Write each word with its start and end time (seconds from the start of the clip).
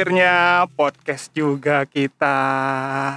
Akhirnya 0.00 0.64
podcast 0.80 1.28
juga 1.36 1.84
kita. 1.84 2.40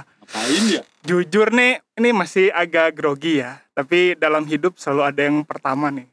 Ngapain 0.04 0.64
ya? 0.68 0.84
Jujur 1.00 1.48
nih, 1.48 1.80
ini 1.96 2.12
masih 2.12 2.52
agak 2.52 2.92
grogi 2.92 3.40
ya. 3.40 3.56
Tapi 3.72 4.20
dalam 4.20 4.44
hidup 4.44 4.76
selalu 4.76 5.02
ada 5.08 5.20
yang 5.24 5.48
pertama 5.48 5.88
nih. 5.88 6.04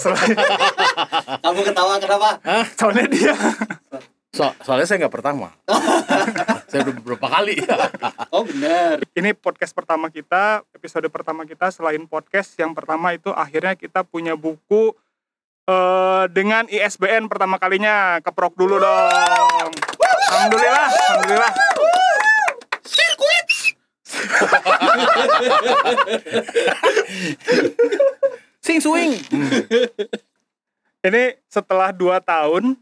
Selain- 0.00 0.32
Kamu 1.44 1.60
ketawa 1.68 2.00
kenapa? 2.00 2.40
Soalnya 2.80 3.04
dia 3.12 3.36
So, 4.32 4.56
soalnya 4.64 4.88
saya 4.88 5.04
nggak 5.04 5.20
pertama. 5.20 5.52
saya 6.72 6.80
udah 6.88 6.94
beberapa 6.96 7.26
kali. 7.28 7.60
Oh 8.32 8.40
benar. 8.40 9.04
ini 9.12 9.36
podcast 9.36 9.76
pertama 9.76 10.08
kita, 10.08 10.64
episode 10.72 11.12
pertama 11.12 11.44
kita 11.44 11.68
selain 11.68 12.08
podcast 12.08 12.56
yang 12.56 12.72
pertama 12.72 13.12
itu 13.12 13.28
akhirnya 13.36 13.76
kita 13.76 14.00
punya 14.00 14.32
buku 14.32 14.96
eh 15.66 16.24
dengan 16.30 16.62
ISBN 16.70 17.26
pertama 17.26 17.60
kalinya 17.60 18.22
keprok 18.24 18.56
dulu 18.56 18.80
dong. 18.80 19.76
Alhamdulillah, 20.26 20.86
alhamdulillah. 20.90 21.52
Sing 28.58 28.78
swing. 28.82 29.22
Ini 31.06 31.38
setelah 31.46 31.94
2 31.94 32.18
tahun 32.18 32.74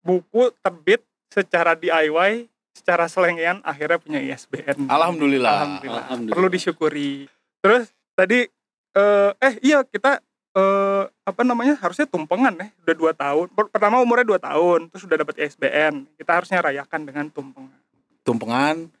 buku 0.00 0.48
terbit 0.64 1.04
secara 1.28 1.76
DIY, 1.76 2.48
secara 2.72 3.04
selengean 3.12 3.60
akhirnya 3.60 4.00
punya 4.00 4.20
ISBN. 4.24 4.88
Alhamdulillah. 4.88 5.52
Alhamdulillah. 5.52 6.04
Alhamdulillah. 6.08 6.36
Perlu 6.36 6.48
disyukuri. 6.48 7.28
Terus 7.60 7.92
tadi 8.16 8.48
eh 8.96 9.30
eh 9.36 9.54
iya 9.60 9.84
kita 9.84 10.24
eh 10.58 11.04
apa 11.22 11.42
namanya 11.46 11.78
harusnya 11.78 12.10
tumpengan 12.10 12.50
ya 12.58 12.66
udah 12.82 12.96
dua 12.98 13.12
tahun 13.14 13.46
Per- 13.54 13.70
pertama 13.70 14.02
umurnya 14.02 14.26
dua 14.26 14.40
tahun 14.42 14.90
terus 14.90 15.06
udah 15.06 15.22
dapat 15.22 15.38
ISBN 15.38 16.10
kita 16.18 16.30
harusnya 16.34 16.58
rayakan 16.58 17.00
dengan 17.06 17.30
tumpengan 17.30 17.78
Tumpengan. 18.26 18.92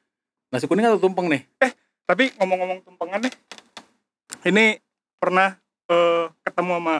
Nasi 0.48 0.64
kuning 0.64 0.88
atau 0.88 0.96
tumpeng 0.96 1.28
nih? 1.28 1.44
tapi 2.08 2.32
ngomong-ngomong 2.40 2.80
tumpengan 2.88 3.20
nih 3.20 3.34
ini 4.48 4.80
pernah 5.20 5.60
eh, 5.92 6.32
ketemu 6.40 6.72
sama 6.80 6.96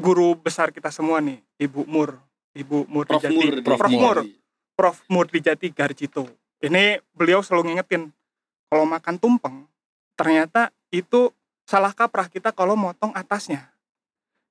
guru 0.00 0.32
besar 0.40 0.72
kita 0.72 0.88
semua 0.88 1.20
nih 1.20 1.36
Ibu 1.60 1.84
Mur 1.84 2.16
Ibu 2.56 2.88
Mur 2.88 3.04
Prof 3.04 3.20
Dijati. 3.20 3.36
Mur. 3.36 3.52
Prof 3.60 3.78
Prof 3.82 3.92
Mur. 3.92 4.00
Mur 4.00 4.18
Prof 4.72 4.96
Murdijati 5.12 5.68
Garjito. 5.68 6.24
Ini 6.64 7.02
beliau 7.12 7.44
selalu 7.44 7.70
ngingetin 7.74 8.08
kalau 8.72 8.88
makan 8.88 9.20
tumpeng 9.20 9.68
ternyata 10.16 10.72
itu 10.88 11.28
salah 11.64 11.92
kaprah 11.92 12.28
kita 12.28 12.50
kalau 12.50 12.74
motong 12.74 13.10
atasnya. 13.12 13.68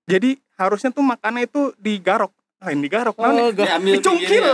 Jadi 0.09 0.39
harusnya 0.57 0.89
tuh 0.89 1.05
makannya 1.05 1.45
itu 1.45 1.71
digarok. 1.77 2.31
Lain 2.61 2.77
digarok, 2.77 3.17
Oh, 3.17 3.25
oh, 3.25 3.49
gar- 3.49 3.73
Diambil 3.73 3.93
Dicungkil. 3.97 4.45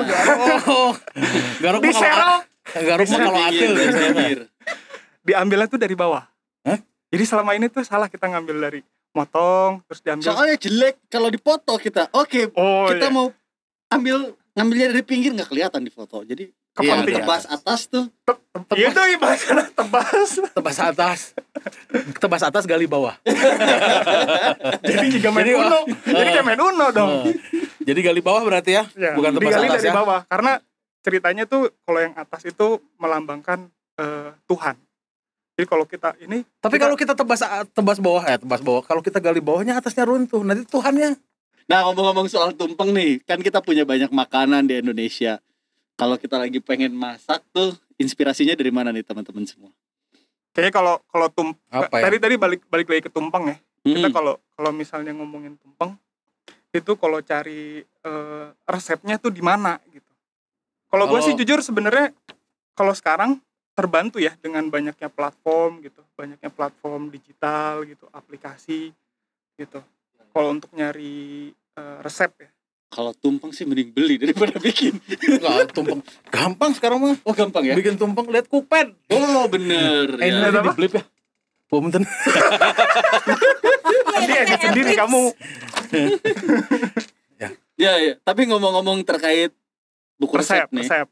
oh. 0.71 0.95
Garuk 1.59 1.81
mah 1.83 1.91
kalau 1.91 2.39
garuk 2.87 3.07
mah 3.11 3.19
kalau 3.19 3.41
atil 3.47 3.71
diambilnya 5.27 5.67
tuh 5.67 5.79
dari 5.79 5.95
bawah. 5.95 6.23
Hah? 6.63 6.79
Jadi 7.11 7.23
selama 7.27 7.51
ini 7.59 7.67
tuh 7.67 7.83
salah 7.83 8.07
kita 8.07 8.31
ngambil 8.31 8.55
dari 8.63 8.79
motong 9.11 9.83
terus 9.87 9.99
diambil. 9.99 10.23
Soalnya 10.23 10.55
jelek 10.55 10.95
kalau 11.11 11.27
dipoto 11.27 11.75
kita. 11.75 12.07
Oke, 12.15 12.47
oh 12.55 12.87
kita 12.87 13.11
iya. 13.11 13.15
mau 13.15 13.27
ambil 13.91 14.35
ngambilnya 14.55 14.87
dari 14.95 15.03
pinggir 15.03 15.35
nggak 15.35 15.51
kelihatan 15.51 15.83
di 15.83 15.91
foto. 15.91 16.23
Jadi 16.23 16.47
Kepentingan. 16.77 17.09
Iya, 17.09 17.17
tebas 17.25 17.43
atas 17.49 17.79
tuh. 17.89 18.05
Iya 18.77 18.87
tuh 18.93 19.01
bahasa 19.17 19.65
tebas. 19.73 20.29
Tebas 20.53 20.77
atas. 20.77 21.19
Tebas 22.21 22.41
atas 22.45 22.63
gali 22.69 22.85
bawah. 22.85 23.17
Jadi 24.87 25.07
juga 25.17 25.33
main 25.33 25.45
Jadi, 25.49 25.57
uno. 25.57 25.79
Jadi 26.05 26.29
kayak 26.29 26.45
main 26.45 26.61
uno 26.61 26.85
dong. 26.93 27.11
Eh, 27.25 27.35
Jadi 27.81 27.99
gali 28.05 28.21
bawah 28.21 28.45
berarti 28.45 28.77
ya? 28.77 28.83
Ya, 28.93 29.17
Bukan 29.17 29.41
tebas 29.41 29.57
digali 29.57 29.67
atas 29.73 29.81
dari 29.81 29.89
ya? 29.89 29.95
bawah 29.95 30.19
karena 30.29 30.53
ceritanya 31.01 31.43
tuh 31.49 31.71
kalau 31.81 31.99
yang 32.03 32.13
atas 32.13 32.41
itu 32.45 32.67
melambangkan 33.01 33.73
eh, 33.97 34.29
Tuhan. 34.45 34.75
Jadi 35.57 35.65
kalau 35.65 35.89
kita 35.89 36.13
ini 36.21 36.45
Tapi 36.61 36.77
Kita- 36.77 36.83
kalau 36.85 36.95
kita 36.95 37.13
tebas 37.17 37.41
tebas 37.73 37.97
bawah 37.97 38.21
ya, 38.21 38.37
tebas 38.37 38.61
bawah. 38.61 38.85
Kalau 38.85 39.01
kita 39.01 39.17
gali 39.17 39.41
bawahnya 39.41 39.81
atasnya 39.81 40.05
runtuh. 40.05 40.45
Nanti 40.45 40.69
Tuhannya 40.69 41.17
Nah 41.67 41.83
ngomong-ngomong 41.83 42.31
soal 42.31 42.55
tumpeng 42.55 42.95
nih, 42.95 43.19
kan 43.27 43.43
kita 43.43 43.59
punya 43.59 43.83
banyak 43.83 44.07
makanan 44.07 44.71
di 44.71 44.79
Indonesia. 44.79 45.43
Kalau 45.97 46.13
kita 46.21 46.37
lagi 46.37 46.61
pengen 46.61 46.93
masak 46.93 47.41
tuh, 47.49 47.73
inspirasinya 47.97 48.53
dari 48.53 48.69
mana 48.69 48.93
nih 48.93 49.01
teman-teman 49.01 49.43
semua? 49.49 49.73
kayaknya 50.57 50.73
kalau 50.73 50.95
kalau 51.13 51.27
tum 51.29 51.53
apa 51.69 52.01
ya? 52.01 52.09
tadi 52.09 52.17
tadi 52.17 52.33
balik 52.33 52.65
balik 52.65 52.89
lagi 52.89 53.05
ke 53.05 53.13
tumpeng 53.13 53.53
ya. 53.53 53.57
Kita 53.85 54.09
Hmm. 54.09 54.15
kalau 54.17 54.33
kalau 54.57 54.71
misalnya 54.73 55.13
ngomongin 55.13 55.53
tumpeng 55.61 55.93
itu 56.73 56.97
kalau 56.97 57.21
cari 57.21 57.85
eh, 57.85 58.47
resepnya 58.65 59.21
tuh 59.21 59.29
di 59.29 59.45
mana 59.45 59.77
gitu. 59.93 60.09
Kalau 60.89 61.05
gue 61.13 61.19
sih 61.21 61.37
jujur 61.37 61.61
sebenarnya 61.61 62.09
kalau 62.73 62.89
sekarang 62.97 63.37
terbantu 63.77 64.17
ya 64.17 64.33
dengan 64.41 64.65
banyaknya 64.65 65.13
platform 65.13 65.85
gitu, 65.85 66.01
banyaknya 66.17 66.49
platform 66.49 67.13
digital 67.13 67.85
gitu, 67.85 68.09
aplikasi 68.09 68.89
gitu. 69.61 69.77
Kalau 70.33 70.57
untuk 70.57 70.73
nyari 70.73 71.53
eh, 71.53 71.97
resep 72.01 72.33
ya 72.33 72.49
Kalau 72.87 73.11
tumpeng 73.11 73.51
sih 73.51 73.67
mending 73.67 73.91
beli 73.91 74.15
daripada 74.15 74.55
bikin. 74.63 74.95
Enggak, 75.05 75.75
tumpeng. 75.75 75.99
Gampang 76.31 76.71
sekarang 76.71 77.03
mah. 77.03 77.15
Oh 77.27 77.35
gampang 77.35 77.67
ya? 77.67 77.75
Bikin 77.75 77.99
tumpeng 77.99 78.27
lihat 78.31 78.47
cookpad. 78.47 78.95
Oh 79.11 79.43
bener. 79.51 80.17
Eh, 80.23 80.31
ya. 80.31 80.49
ini 80.51 80.55
apa? 80.55 80.71
di 80.71 80.77
blip 80.79 80.93
ya. 80.95 81.03
Punten. 81.67 81.99
nanti 84.07 84.33
edit 84.39 84.59
sendiri 84.63 84.95
kamu 84.95 85.19
Ya, 87.77 87.93
ya. 88.01 88.17
Tapi 88.23 88.49
ngomong-ngomong 88.49 89.05
terkait 89.05 89.53
buku 90.17 90.33
resep, 90.41 90.65
resep 90.65 90.69
nih. 90.73 90.87
resep 90.87 91.07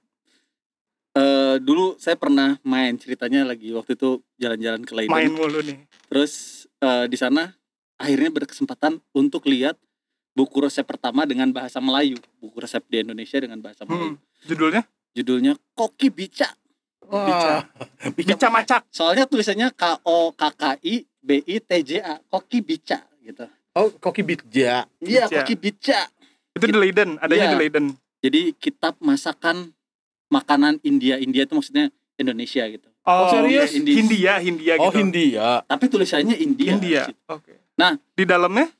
eh, 1.15 1.55
dulu 1.61 1.93
saya 2.01 2.17
pernah 2.17 2.57
main 2.65 2.97
ceritanya 2.97 3.45
lagi 3.45 3.69
waktu 3.69 3.93
itu 3.93 4.25
jalan-jalan 4.41 4.81
ke 4.81 4.93
Leiden. 4.97 5.13
main 5.13 5.29
mulu 5.29 5.61
nih 5.61 5.77
Terus 6.09 6.65
eh, 6.81 7.05
di 7.05 7.17
sana 7.19 7.53
akhirnya 8.01 8.33
berkesempatan 8.33 8.97
untuk 9.13 9.45
lihat 9.45 9.77
buku 10.35 10.57
resep 10.61 10.83
pertama 10.83 11.23
dengan 11.23 11.47
bahasa 11.49 11.79
Melayu. 11.79 12.19
Buku 12.37 12.59
resep 12.59 12.83
di 12.91 13.01
Indonesia 13.01 13.39
dengan 13.39 13.57
bahasa 13.63 13.87
Melayu. 13.87 14.19
hmm. 14.19 14.45
judulnya 14.45 14.81
Judulnya 15.15 15.53
Koki 15.73 16.11
Bica. 16.11 16.51
Wah. 17.05 17.61
bica 18.17 18.49
macak 18.49 18.81
Soalnya 18.89 19.29
tulisannya 19.29 19.69
K 19.71 20.01
O 20.03 20.33
K 20.33 20.41
K 20.57 20.63
I 20.83 21.05
B 21.21 21.39
I 21.45 21.57
T 21.63 21.71
J 21.85 22.01
A. 22.03 22.19
Koki 22.27 22.59
Bica 22.59 22.99
gitu. 23.23 23.45
Oh, 23.75 23.91
koki 23.91 24.23
bija. 24.23 24.87
Iya, 25.03 25.27
Bica. 25.27 25.43
Koki 25.43 25.55
Bica. 25.59 25.99
itu 26.55 26.63
di 26.71 26.75
Leiden 26.79 27.19
adanya 27.19 27.51
Iya. 27.51 27.51
di 27.51 27.57
Leiden 27.59 27.85
Jadi 28.23 28.41
kitab 28.55 28.95
masakan 29.03 29.75
makanan 30.31 30.79
India. 30.87 31.19
India 31.19 31.43
itu 31.43 31.51
maksudnya 31.51 31.91
Indonesia 32.15 32.63
gitu. 32.71 32.87
oh 33.03 33.27
serius? 33.29 33.75
Hindia 33.75 33.99
Hindia 33.99 34.33
Hindia 34.39 34.73
Oh, 34.79 34.87
gitu 34.89 34.97
Hindia. 35.03 35.61
Tapi 35.67 35.85
tulisannya 35.91 36.39
India. 36.39 36.71
India 36.79 37.01
oke 37.27 37.53
Nah. 37.75 37.99
di 38.15 38.23
dalamnya 38.23 38.71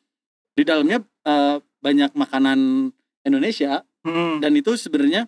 Di 0.55 0.63
dalamnya 0.63 1.03
eh, 1.27 1.57
banyak 1.59 2.11
makanan 2.15 2.89
Indonesia. 3.21 3.83
Hmm. 4.05 4.37
dan 4.37 4.53
itu 4.53 4.69
sebenarnya 4.77 5.25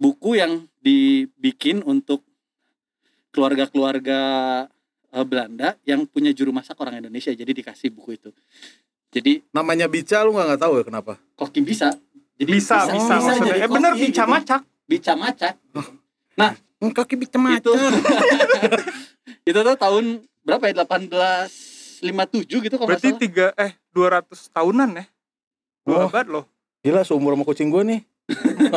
buku 0.00 0.40
yang 0.40 0.64
dibikin 0.80 1.84
untuk 1.84 2.24
keluarga-keluarga 3.36 4.20
eh, 5.12 5.24
Belanda 5.28 5.76
yang 5.84 6.08
punya 6.08 6.32
juru 6.32 6.48
masak 6.48 6.80
orang 6.80 7.04
Indonesia. 7.04 7.28
Jadi 7.36 7.52
dikasih 7.52 7.92
buku 7.92 8.16
itu. 8.16 8.32
Jadi 9.12 9.44
Namanya 9.52 9.92
bica 9.92 10.24
lu 10.24 10.32
nggak 10.32 10.56
nggak 10.56 10.62
tahu 10.64 10.72
ya 10.80 10.84
kenapa? 10.88 11.12
koki 11.36 11.60
bisa. 11.60 11.92
Jadi 12.40 12.48
bisa 12.50 12.88
bisa, 12.88 12.96
bisa 12.96 13.14
maksudnya. 13.20 13.46
jadi 13.54 13.60
eh 13.60 13.70
bener 13.70 13.92
bica 13.94 14.24
gitu. 14.24 14.32
macak 14.32 14.60
bica 14.88 15.12
macak 15.14 15.54
Hmm, 16.84 16.92
Koki 16.92 17.16
bica 17.16 17.38
itu. 17.40 17.72
Macam. 17.72 17.96
itu 19.48 19.56
tuh 19.56 19.76
tahun 19.80 20.04
berapa 20.44 20.64
ya 20.68 20.84
1857 22.06 22.60
gitu 22.60 22.74
kalau 22.74 22.88
berarti 22.88 23.08
salah 23.08 23.20
tiga 23.20 23.46
eh 23.54 23.72
200 23.90 24.28
tahunan 24.50 24.90
ya 24.94 25.04
dua 25.82 25.96
Oh. 25.96 26.08
abad 26.08 26.26
loh 26.28 26.44
Gila 26.80 27.00
seumur 27.00 27.32
sama 27.32 27.42
kucing 27.42 27.68
gue 27.68 27.80
nih. 27.82 28.00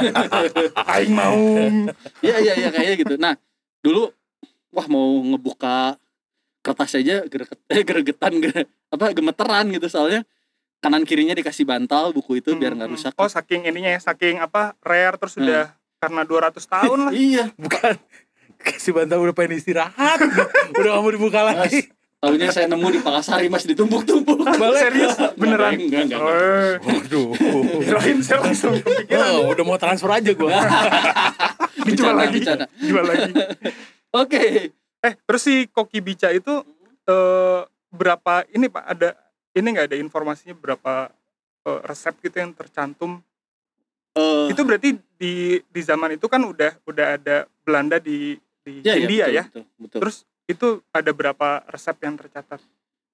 aing 0.89 1.11
mau 1.11 1.35
iya 2.19 2.35
iya 2.37 2.53
iya 2.57 2.69
kayaknya 2.69 2.95
gitu 2.97 3.13
nah 3.15 3.35
dulu 3.79 4.11
wah 4.69 4.85
mau 4.85 5.07
ngebuka 5.25 5.95
kertas 6.59 6.95
aja 6.95 7.23
greget, 7.23 7.55
eh, 7.65 7.79
gregetan 7.81 8.33
ge- 8.37 8.67
apa 8.85 9.11
gemeteran 9.11 9.67
gitu 9.69 9.87
soalnya 9.87 10.27
kanan 10.77 11.03
kirinya 11.03 11.31
dikasih 11.31 11.63
bantal 11.63 12.11
buku 12.11 12.37
itu 12.37 12.53
biar 12.53 12.75
nggak 12.75 12.87
Hmm. 12.87 12.95
rusak 12.95 13.13
oh 13.13 13.25
saking 13.25 13.63
ininya 13.63 13.87
ya 13.89 13.99
saking 13.99 14.37
apa 14.37 14.75
rare 14.79 15.15
terus 15.17 15.35
udah 15.37 15.71
karena 15.97 16.21
200 16.21 16.59
tahun 16.59 16.99
lah 17.01 17.11
iya 17.11 17.45
Bukan. 17.55 17.95
Kasih 18.57 18.89
bantal 18.91 19.21
udah 19.21 19.31
pengen 19.31 19.53
istirahat. 19.55 20.17
udah 20.73 20.89
gak 20.89 20.97
mau 20.97 21.09
dibuka 21.09 21.45
lagi. 21.45 21.93
Tahunya 22.27 22.49
saya 22.51 22.67
nemu 22.67 22.87
di 22.89 22.99
Palasari 22.99 23.47
masih 23.47 23.71
ditumpuk-tumpuk 23.71 24.37
serius 24.75 25.15
beneran 25.33 25.73
enggak 25.73 26.03
enggak, 26.03 26.19
enggak. 26.19 26.21
oh 26.21 26.73
Waduh. 26.83 27.27
kirain 27.79 28.19
saya 28.19 28.39
langsung 28.41 28.75
kepikiran 28.77 29.31
Oh, 29.37 29.49
udah 29.49 29.63
mau 29.63 29.75
transfer 29.75 30.09
aja 30.09 30.31
gue. 30.31 30.51
dijual 31.87 32.13
lagi 32.13 32.37
bercanda. 32.37 32.65
jual 32.77 32.99
lagi 33.01 33.31
oke 34.21 34.43
eh 34.99 35.13
terus 35.15 35.41
si 35.41 35.65
koki 35.67 35.99
bica 35.99 36.27
itu 36.29 36.51
eh, 37.05 37.61
berapa 37.89 38.43
ini 38.51 38.67
pak 38.67 38.83
ada 38.85 39.09
ini 39.53 39.67
nggak 39.69 39.87
ada 39.87 39.97
informasinya 39.97 40.51
berapa 40.53 41.07
eh, 41.63 41.79
resep 41.83 42.13
gitu 42.21 42.37
yang 42.37 42.51
tercantum 42.51 43.23
Eh, 44.13 44.49
Itu 44.49 44.65
berarti 44.65 44.97
di 45.13 45.61
di 45.61 45.81
zaman 45.85 46.17
itu 46.17 46.25
kan 46.25 46.41
udah 46.41 46.73
udah 46.83 47.21
ada 47.21 47.45
Belanda 47.61 48.01
di 48.01 48.33
di 48.65 48.81
iya, 48.81 48.97
India 48.97 49.23
betul, 49.23 49.37
ya. 49.37 49.43
Betul, 49.45 49.63
betul. 49.77 49.99
Terus 50.01 50.17
itu 50.47 50.81
ada 50.89 51.11
berapa 51.11 51.61
resep 51.67 51.95
yang 52.01 52.15
tercatat? 52.15 52.63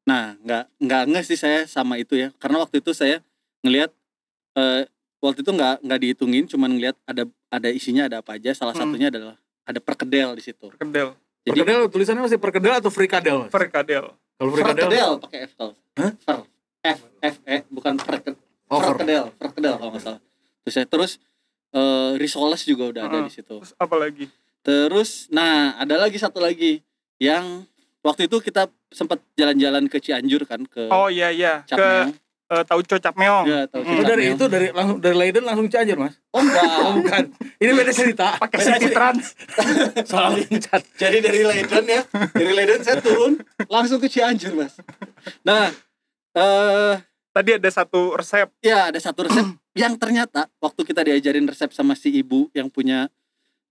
Nah, 0.06 0.38
nggak 0.40 0.64
nggak 0.80 1.02
nggak 1.10 1.24
sih 1.26 1.36
saya 1.36 1.66
sama 1.66 1.98
itu 1.98 2.14
ya. 2.14 2.30
Karena 2.38 2.62
waktu 2.62 2.80
itu 2.80 2.94
saya 2.94 3.20
ngelihat 3.62 3.90
eh 4.54 4.86
waktu 5.18 5.42
itu 5.42 5.52
nggak 5.52 5.82
nggak 5.82 6.00
dihitungin, 6.00 6.46
cuman 6.46 6.70
ngelihat 6.78 6.96
ada 7.04 7.24
ada 7.50 7.70
isinya 7.74 8.06
ada 8.06 8.22
apa 8.22 8.38
aja. 8.38 8.54
Salah 8.54 8.78
Hmm. 8.78 8.94
satunya 8.94 9.10
adalah 9.10 9.36
ada 9.64 9.80
perkedel 9.80 10.36
di 10.36 10.44
situ. 10.44 10.70
Perkedel, 10.70 11.16
Jadi 11.44 11.60
Perkedel 11.60 11.82
tulisannya 11.92 12.24
masih 12.24 12.40
perkedel 12.40 12.74
atau 12.80 12.88
frikadel 12.88 13.48
mas? 13.48 13.52
perkedel. 13.52 14.16
Kalau 14.40 14.50
frikadel 14.52 14.88
perkedel 14.88 15.12
pakai 15.20 15.40
F 15.44 15.52
kalau. 15.56 15.74
Hah? 16.00 16.12
Fer. 16.20 16.40
F 16.84 17.00
F 17.20 17.36
E 17.44 17.58
bukan 17.68 17.94
perkedel. 17.96 18.36
oh, 18.68 18.80
perkedel, 18.80 19.24
perkedel 19.36 19.74
kalau 19.76 19.92
nggak 19.92 20.04
salah. 20.04 20.22
Terus 20.64 20.74
saya 20.74 20.88
terus 20.88 21.12
eh 21.74 22.12
risoles 22.16 22.64
juga 22.64 22.84
udah 22.92 23.02
ada 23.08 23.18
Heeh. 23.20 23.28
di 23.28 23.34
situ. 23.34 23.56
Terus 23.60 23.74
apa 23.76 23.96
lagi? 23.98 24.26
Terus, 24.64 25.28
nah 25.28 25.76
ada 25.76 26.00
lagi 26.00 26.16
satu 26.16 26.40
lagi 26.40 26.80
yang 27.24 27.64
waktu 28.02 28.28
itu 28.28 28.38
kita 28.38 28.68
sempat 28.92 29.24
jalan-jalan 29.34 29.88
ke 29.88 29.98
Cianjur 29.98 30.44
kan 30.44 30.68
ke 30.68 30.92
Oh 30.92 31.08
iya 31.08 31.32
iya, 31.32 31.64
ke 31.64 31.72
Capmeong. 31.72 32.12
eh, 32.52 32.64
Tauco 32.64 32.96
Capmeong. 33.00 33.46
Ya, 33.48 33.60
tahu 33.66 33.80
Mm. 33.80 33.88
Oh, 33.88 33.96
Capmeong. 33.96 34.06
dari 34.06 34.24
itu 34.30 34.46
dari 34.46 34.68
langsung 34.70 34.98
dari 35.00 35.16
Leiden 35.16 35.44
langsung 35.44 35.66
Cianjur 35.66 35.98
mas? 35.98 36.20
Oh 36.30 36.40
enggak. 36.40 36.68
Oh 36.84 36.92
bukan, 36.96 37.24
ini 37.58 37.72
beda 37.74 37.92
cerita. 37.92 38.26
Pakai 38.38 38.60
City 38.60 38.88
Trans. 38.90 39.26
Soal 40.12 40.36
cat. 40.68 40.84
Jadi 40.94 41.18
dari 41.18 41.42
Leiden 41.42 41.84
ya, 41.88 42.02
dari 42.30 42.52
Leiden 42.52 42.84
saya 42.84 43.00
turun 43.00 43.40
langsung 43.66 43.98
ke 43.98 44.06
Cianjur 44.06 44.52
mas. 44.54 44.76
Nah, 45.42 45.72
eh 46.34 46.96
Tadi 47.34 47.50
ada 47.50 47.66
satu 47.66 48.14
resep. 48.14 48.46
ya 48.62 48.94
ada 48.94 49.00
satu 49.00 49.26
resep 49.26 49.42
yang 49.74 49.98
ternyata 49.98 50.46
waktu 50.60 50.86
kita 50.86 51.02
diajarin 51.02 51.50
resep 51.50 51.72
sama 51.72 51.96
si 51.96 52.14
ibu 52.14 52.46
yang 52.54 52.70
punya 52.70 53.10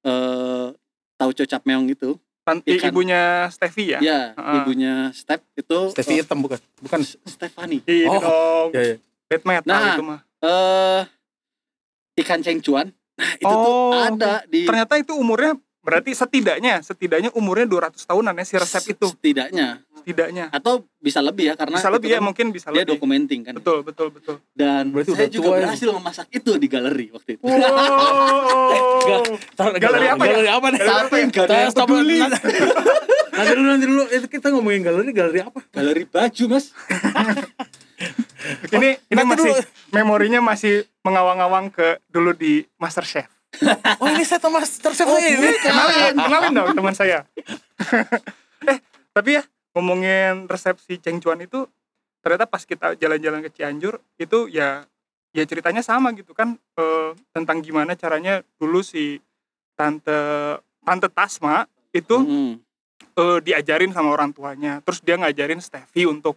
eh 0.03 0.69
tauco 1.15 1.45
capmeong 1.47 1.87
itu, 1.87 2.19
Tanti 2.43 2.75
Ikan. 2.75 2.91
ibunya 2.91 3.23
Steffi 3.49 3.85
ya. 3.89 3.99
ya 4.03 4.21
Heeh. 4.35 4.57
ibunya 4.59 5.15
Step 5.15 5.47
itu 5.55 5.79
Steffi 5.89 6.19
hitam 6.19 6.43
bukan? 6.43 6.59
Bukan. 6.79 7.01
Stefani. 7.23 7.79
Ini 7.83 8.07
Oh. 8.07 8.19
dong. 8.19 8.69
Ya 8.75 8.83
ya. 8.83 8.97
Red 9.31 9.43
metal 9.45 9.71
Nah. 9.73 9.95
itu 9.95 10.03
mah. 10.03 10.21
Eh 10.43 11.01
ikan 12.19 12.43
cengcuan. 12.43 12.91
Nah, 13.13 13.31
itu 13.37 13.47
tuh 13.47 13.73
Oh, 13.73 13.95
ada 13.95 14.43
di 14.45 14.65
Ternyata 14.65 14.99
itu 14.99 15.15
umurnya 15.15 15.55
berarti 15.83 16.11
setidaknya 16.13 16.79
setidaknya 16.81 17.31
umurnya 17.33 17.67
200 17.67 17.99
tahunan 18.01 18.33
ya 18.33 18.45
si 18.45 18.55
resep 18.55 18.85
itu. 18.89 19.07
setidaknya 19.09 19.83
Setidaknya. 19.93 20.47
atau 20.49 20.83
bisa 20.97 21.19
lebih 21.19 21.51
ya 21.51 21.55
karena 21.55 21.75
Bisa 21.77 21.87
lebih 21.89 22.09
ya 22.09 22.19
kan 22.19 22.25
mungkin 22.25 22.47
bisa 22.49 22.69
dia 22.69 22.83
lebih. 22.83 22.95
dokumenting 22.95 23.43
kan 23.43 23.55
Betul, 23.55 23.83
betul, 23.83 24.11
betul. 24.11 24.39
dan 24.53 24.91
Berarti 24.91 25.11
saya 25.13 25.27
juga 25.29 25.43
tua 25.45 25.55
ya. 25.55 25.61
berhasil 25.65 25.89
memasak 25.93 26.27
itu 26.31 26.51
di 26.55 26.67
galeri 26.67 27.07
waktu 27.11 27.31
itu 27.35 27.43
Wow. 27.43 29.27
Galeri 29.75 30.07
apa 30.09 30.23
ya? 30.23 30.31
Galeri 30.33 30.49
apa 30.49 30.67
nih? 30.69 30.81
tapi 30.81 31.17
nggak 31.25 31.45
ada 31.45 31.57
yang 31.61 31.73
peduli 31.73 32.19
nanti- 32.21 32.63
Nanti 33.33 33.51
dulu 33.51 33.67
nanti 33.67 33.87
dulu 33.89 34.03
itu 34.07 34.27
kita 34.29 34.47
ngomongin 34.51 34.83
galeri 34.83 35.11
galeri 35.11 35.41
apa? 35.41 35.61
galeri 35.69 36.05
baju 36.05 36.45
mas 36.49 36.71
ini 38.69 38.89
ini 39.03 39.15
nanti 39.17 39.31
masih 39.33 39.51
dulu. 39.53 39.63
memorinya 39.93 40.41
masih 40.41 40.75
mengawang-awang 41.01 41.67
ke 41.69 41.99
dulu 42.07 42.31
di 42.33 42.67
MasterChef. 42.77 43.31
Oh 43.99 44.09
ini 44.09 44.25
saya 44.25 44.39
Thomas 44.39 44.73
Terchef 44.75 45.05
Oh, 45.05 45.15
ini. 45.15 45.37
bukan. 45.37 45.61
Kenalin, 45.63 46.15
kenalin 46.17 46.53
dong 46.53 46.69
teman 46.73 46.95
saya. 46.95 47.19
eh, 48.67 48.79
tapi 49.11 49.37
ya 49.37 49.43
ngomongin 49.73 50.47
resepsi 50.47 50.97
Cheng 50.99 51.19
Chuan 51.19 51.41
itu 51.41 51.69
ternyata 52.21 52.45
pas 52.45 52.63
kita 52.63 52.95
jalan-jalan 52.95 53.43
ke 53.43 53.51
Cianjur 53.51 53.99
itu 54.17 54.47
ya 54.47 54.87
ya 55.31 55.43
ceritanya 55.43 55.81
sama 55.81 56.13
gitu 56.13 56.33
kan 56.33 56.55
eh, 56.77 57.11
tentang 57.31 57.61
gimana 57.61 57.93
caranya 57.93 58.41
dulu 58.57 58.81
si 58.81 59.19
tante 59.75 60.13
tante 60.81 61.09
Tasma 61.09 61.65
itu 61.91 62.17
Mm. 62.17 62.55
eh, 63.13 63.39
diajarin 63.43 63.91
sama 63.91 64.11
orang 64.11 64.31
tuanya 64.31 64.81
terus 64.81 65.01
dia 65.01 65.17
ngajarin 65.17 65.59
Steffi 65.59 66.05
untuk 66.05 66.37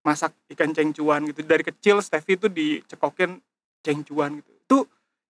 masak 0.00 0.30
ikan 0.48 0.70
cengcuan 0.70 1.26
gitu 1.26 1.42
dari 1.42 1.62
kecil 1.62 1.98
Steffi 1.98 2.34
itu 2.34 2.46
dicekokin 2.46 3.38
cengcuan 3.80 4.38
gitu 4.38 4.50
itu 4.56 4.78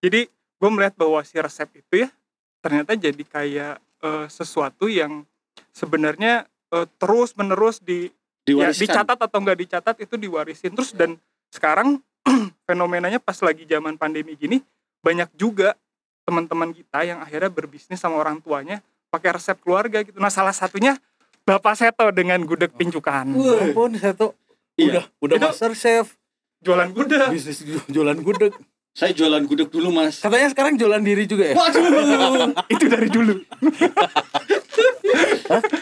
jadi 0.01 0.21
gue 0.57 0.71
melihat 0.73 0.95
bahwa 0.97 1.21
si 1.23 1.37
resep 1.37 1.69
itu 1.77 2.07
ya 2.07 2.09
ternyata 2.61 2.97
jadi 2.97 3.23
kayak 3.23 3.75
eh, 4.03 4.27
sesuatu 4.29 4.89
yang 4.89 5.23
sebenarnya 5.71 6.49
eh, 6.73 6.87
terus 6.97 7.37
menerus 7.37 7.79
di 7.79 8.09
ya, 8.49 8.73
dicatat 8.73 9.19
atau 9.19 9.39
nggak 9.41 9.59
dicatat 9.67 9.97
itu 10.01 10.15
diwarisin 10.17 10.73
terus 10.73 10.97
dan 10.97 11.21
sekarang 11.53 12.01
fenomenanya 12.69 13.21
pas 13.21 13.37
lagi 13.45 13.69
zaman 13.69 13.95
pandemi 13.97 14.35
gini 14.35 14.59
banyak 15.05 15.31
juga 15.39 15.77
teman-teman 16.27 16.75
kita 16.75 17.07
yang 17.07 17.23
akhirnya 17.23 17.53
berbisnis 17.53 18.03
sama 18.03 18.19
orang 18.19 18.43
tuanya 18.43 18.83
pakai 19.13 19.39
resep 19.39 19.55
keluarga 19.63 20.03
gitu 20.03 20.19
nah 20.19 20.33
salah 20.33 20.57
satunya 20.57 20.99
Bapak 21.47 21.79
Seto 21.79 22.11
dengan 22.11 22.43
gudeg 22.43 22.75
pincukan 22.75 23.23
Wah. 23.31 23.71
Ampun 23.71 23.95
tuh 23.95 24.35
Iya. 24.77 24.91
udah 24.93 25.05
udah 25.23 25.37
Itu- 25.39 25.47
master 25.47 25.73
chef 25.73 26.19
jualan 26.61 26.91
gudeg 26.91 27.31
bisnis 27.31 27.63
ju- 27.63 27.85
jualan 27.89 28.19
gudeg. 28.21 28.53
saya 28.97 29.13
jualan 29.13 29.45
gudeg 29.45 29.69
dulu 29.69 29.93
mas. 29.93 30.19
Katanya 30.19 30.49
sekarang 30.49 30.75
jualan 30.75 30.99
diri 30.99 31.29
juga 31.29 31.53
ya? 31.53 31.55
waduh. 31.55 32.49
Itu 32.73 32.85
dari 32.87 33.09
dulu. 33.09 33.45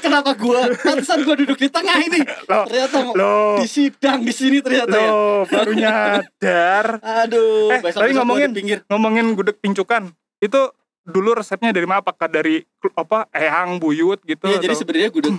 Kenapa 0.02 0.34
gua? 0.34 0.66
Pantesan 0.74 1.22
gua 1.22 1.34
duduk 1.34 1.54
di 1.56 1.68
tengah 1.68 1.94
ini. 1.96 2.20
Loh, 2.44 2.64
ternyata 2.66 2.96
loh. 3.14 3.54
di 3.56 3.66
sidang 3.66 4.20
di 4.20 4.34
sini 4.34 4.58
ternyata 4.58 4.92
ya. 4.92 5.08
Loh 5.08 5.46
baru 5.46 5.72
nyadar. 5.72 6.86
Aduh 7.00 7.70
Eh, 7.70 7.80
besok 7.80 8.00
tapi 8.02 8.12
ngomongin- 8.12 8.50
pinggir. 8.50 8.78
ngomongin 8.86 9.26
gudeg 9.32 9.56
pincukan 9.56 10.10
itu 10.38 10.60
dulu 11.04 11.38
resepnya 11.38 11.70
dari 11.70 11.86
mana? 11.86 12.02
Apakah 12.02 12.26
dari 12.26 12.66
apa 12.92 13.30
eyang 13.30 13.78
buyut 13.78 14.20
gitu 14.22 14.44
Iya, 14.44 14.58
jadi 14.58 14.74
sebenarnya 14.74 15.10
gudeg 15.10 15.36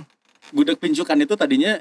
gudeg 0.50 0.78
pincukan 0.80 1.18
itu 1.20 1.34
tadinya 1.36 1.76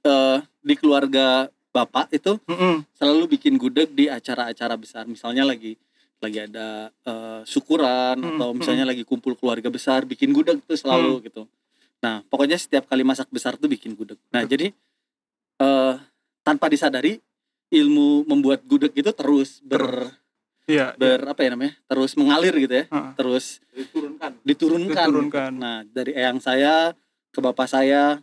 eh 0.00 0.36
di 0.60 0.74
keluarga 0.74 1.50
bapak 1.74 2.14
itu 2.14 2.38
Mm-mm. 2.46 2.86
selalu 2.94 3.34
bikin 3.34 3.58
gudeg 3.58 3.90
di 3.90 4.06
acara-acara 4.06 4.78
besar. 4.78 5.04
Misalnya 5.04 5.42
lagi 5.42 5.74
lagi 6.22 6.38
ada 6.40 6.88
eh, 7.02 7.40
syukuran 7.44 8.16
Hmm, 8.16 8.38
atau 8.38 8.54
misalnya 8.54 8.86
lagi 8.86 9.02
kumpul 9.02 9.34
keluarga 9.34 9.66
besar 9.68 10.06
bikin 10.06 10.30
gudeg 10.30 10.62
tuh 10.62 10.78
selalu 10.78 11.26
gitu. 11.26 11.50
Nah 11.98 12.22
pokoknya 12.24 12.54
setiap 12.54 12.86
kali 12.86 13.02
masak 13.02 13.26
besar 13.28 13.58
tuh 13.58 13.66
bikin 13.66 13.92
gudeg. 13.92 14.16
Nah 14.30 14.46
jadi 14.46 14.70
eh 15.56 15.94
tanpa 16.40 16.68
disadari 16.68 17.18
ilmu 17.68 18.22
membuat 18.24 18.62
gudeg 18.62 18.94
itu 18.94 19.10
terus 19.10 19.58
ber 19.60 20.14
iya 20.64 20.94
ber 20.94 21.26
apa 21.26 21.42
ya 21.42 21.50
namanya 21.52 21.74
terus 21.84 22.14
mengalir 22.14 22.54
gitu 22.56 22.72
ya. 22.72 22.86
Heeh. 22.86 23.10
terus 23.18 23.58
Diturunkan. 23.74 24.30
diturunkan, 24.46 25.06
Diturunkan. 25.10 25.50
nah 25.52 25.82
dari 25.84 26.14
eyang 26.14 26.38
saya 26.38 26.94
ke 27.28 27.42
bapak 27.42 27.66
saya 27.66 28.22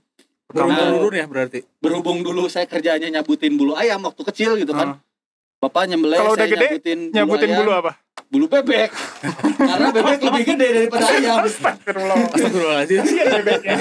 Nah. 0.54 0.92
turun 0.98 1.14
ya 1.14 1.26
berarti. 1.26 1.60
berhubung 1.78 2.20
dulu 2.22 2.46
saya 2.46 2.66
kerjanya 2.66 3.08
nyabutin 3.12 3.54
bulu 3.54 3.74
ayam 3.74 4.02
waktu 4.02 4.22
kecil 4.24 4.56
gitu 4.56 4.72
kan 4.72 4.96
Heeh. 4.96 5.60
bapak 5.60 5.88
nyembelih 5.88 6.18
Kalau 6.18 6.34
udah 6.34 6.42
saya 6.42 6.52
gede, 6.52 6.68
nyabutin 6.68 7.00
nyabutin 7.12 7.50
ayam, 7.50 7.60
bulu 7.60 7.72
apa 7.74 7.92
bulu 8.28 8.46
bebek 8.48 8.90
karena 9.70 9.88
bebek 9.90 10.20
lebih 10.22 10.44
gede 10.48 10.68
daripada 10.74 11.06
ayam 11.06 11.38
Astagfirullah 11.42 12.18
Astagfirullahaladzim. 12.32 13.02
Bebeknya. 13.04 13.76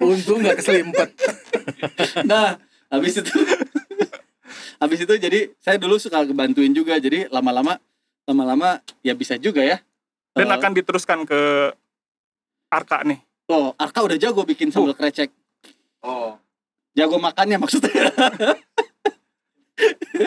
Untung 0.00 0.38
nggak 0.40 0.56
keselimpet. 0.58 1.08
nah 2.24 2.58
habis 2.88 3.14
itu 3.16 3.34
habis 4.76 4.98
itu 5.00 5.14
jadi 5.16 5.40
saya 5.56 5.76
dulu 5.76 5.96
suka 5.96 6.22
kebantuin 6.22 6.70
juga 6.70 6.96
jadi 6.96 7.26
lama-lama 7.28 7.78
lama-lama 8.24 8.70
ya 9.00 9.12
bisa 9.12 9.36
juga 9.36 9.62
ya 9.62 9.78
dan 10.32 10.44
Eh, 10.44 10.52
akan 10.52 10.70
diteruskan 10.72 11.22
ke 11.22 11.70
Arka 12.68 13.00
nih 13.02 13.22
oh 13.46 13.72
Arka 13.74 14.02
udah 14.02 14.16
jago 14.16 14.42
bikin 14.42 14.68
sambal 14.68 14.92
krecek 14.92 15.30
Oh. 16.04 16.36
jago 16.92 17.16
makannya 17.16 17.56
maksudnya 17.56 18.12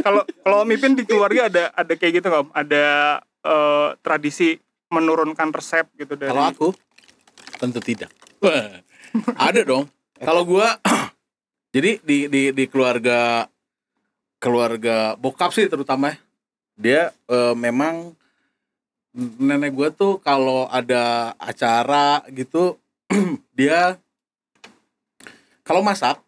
kalau 0.04 0.24
kalau 0.44 0.58
Om 0.68 0.72
Ipin 0.76 0.98
di 0.98 1.08
keluarga 1.08 1.48
ada 1.48 1.64
ada 1.72 1.94
kayak 1.96 2.20
gitu 2.20 2.28
nggak 2.28 2.44
Om? 2.44 2.52
ada 2.52 2.86
eh, 3.24 3.90
tradisi 4.04 4.60
menurunkan 4.92 5.52
resep 5.52 5.88
gitu 6.00 6.16
dari 6.16 6.32
Kalau 6.32 6.44
aku 6.48 6.68
tentu 7.60 7.80
tidak. 7.82 8.12
Ada 9.36 9.66
dong. 9.66 9.90
Kalau 10.20 10.44
gua 10.44 10.78
jadi 11.76 12.00
di 12.04 12.28
di 12.28 12.42
di 12.52 12.64
keluarga 12.70 13.48
keluarga 14.38 15.18
bokap 15.18 15.50
sih 15.56 15.66
terutama 15.66 16.14
ya, 16.14 16.18
dia 16.78 17.02
eh, 17.32 17.56
memang 17.56 18.14
nenek 19.18 19.74
gua 19.74 19.90
tuh 19.90 20.22
kalau 20.22 20.70
ada 20.70 21.34
acara 21.40 22.22
gitu 22.32 22.78
dia 23.58 23.98
kalau 25.68 25.84
masak 25.84 26.24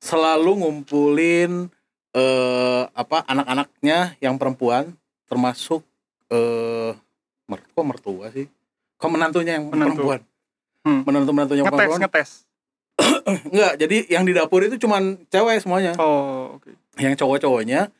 selalu 0.00 0.64
ngumpulin 0.64 1.68
eh 2.16 2.82
apa 2.96 3.22
anak-anaknya 3.28 4.16
yang 4.18 4.40
perempuan 4.40 4.96
termasuk 5.28 5.84
eh 6.32 6.96
mer 7.44 7.60
kok 7.60 7.84
mertua 7.84 8.32
sih? 8.32 8.48
Kok 8.96 9.10
menantunya 9.12 9.60
yang 9.60 9.68
Menantu. 9.68 10.00
perempuan? 10.00 10.20
Hmm. 10.80 11.04
menantu 11.04 11.30
menantunya 11.36 11.62
ngetes 11.68 11.76
perempuan. 11.76 12.00
ngetes. 12.00 12.30
Enggak 13.52 13.72
jadi 13.76 13.96
yang 14.08 14.24
di 14.24 14.32
dapur 14.32 14.64
itu 14.64 14.80
cuman 14.80 15.20
cewek 15.28 15.60
semuanya. 15.60 15.92
Oh 16.00 16.56
oke. 16.56 16.72
Yang 16.96 17.20
cowok-cowoknya 17.20 17.92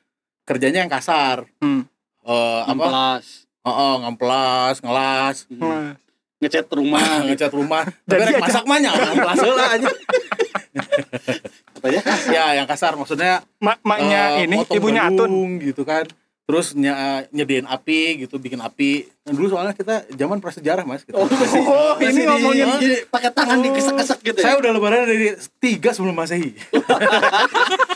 kerjanya 0.48 0.88
yang 0.88 0.90
kasar. 0.90 1.44
Hmm. 1.60 1.84
Eh 2.24 2.60
apa? 2.64 2.72
Amplas 2.72 3.44
oh, 3.64 3.70
oh 3.70 3.94
ngamplas 4.00 4.80
ngelas. 4.80 5.36
Hmm. 5.52 5.92
Ngecat 6.40 6.66
rumah. 6.68 7.04
Ngecat 7.28 7.52
rumah. 7.52 7.82
Tapi 8.02 8.22
rek 8.22 8.40
masak 8.40 8.64
mah 8.64 8.78
nya 8.78 8.90
ngamplas 8.90 9.38
heula 9.38 9.64
aja. 9.70 9.88
Apa 11.76 11.86
ya? 11.88 12.00
Ya 12.28 12.44
yang 12.56 12.66
kasar. 12.66 12.92
Maksudnya 12.94 13.44
ma- 13.58 13.80
maknya 13.82 14.40
eh, 14.40 14.48
ini 14.48 14.56
ibunya 14.70 15.06
Atun. 15.06 15.60
gitu 15.60 15.84
kan. 15.84 16.08
Terus 16.44 16.74
ny- 16.74 16.90
nyediain 17.30 17.62
api 17.62 18.20
gitu 18.20 18.36
bikin 18.36 18.58
api. 18.58 19.06
Nah, 19.22 19.32
dulu 19.32 19.46
soalnya 19.48 19.70
kita 19.70 20.02
zaman 20.10 20.40
prasejarah 20.40 20.82
mas 20.82 21.04
gitu. 21.04 21.14
oh 21.14 21.28
masih 21.30 21.62
Oh, 21.62 21.94
masih 21.94 22.10
ini 22.10 22.20
di- 22.20 22.26
ngomongin 22.26 22.66
gini, 22.76 22.96
pakai 23.06 23.30
tangan 23.30 23.54
Oh. 23.54 23.62
dikesek-kesek 23.62 24.18
gitu 24.24 24.38
saya 24.40 24.56
ya 24.56 24.58
udah 24.58 24.70
lebaran 24.72 25.06
dari 25.06 25.30
tiga 25.58 25.92
sebelum 25.92 26.12
masehi. 26.12 26.56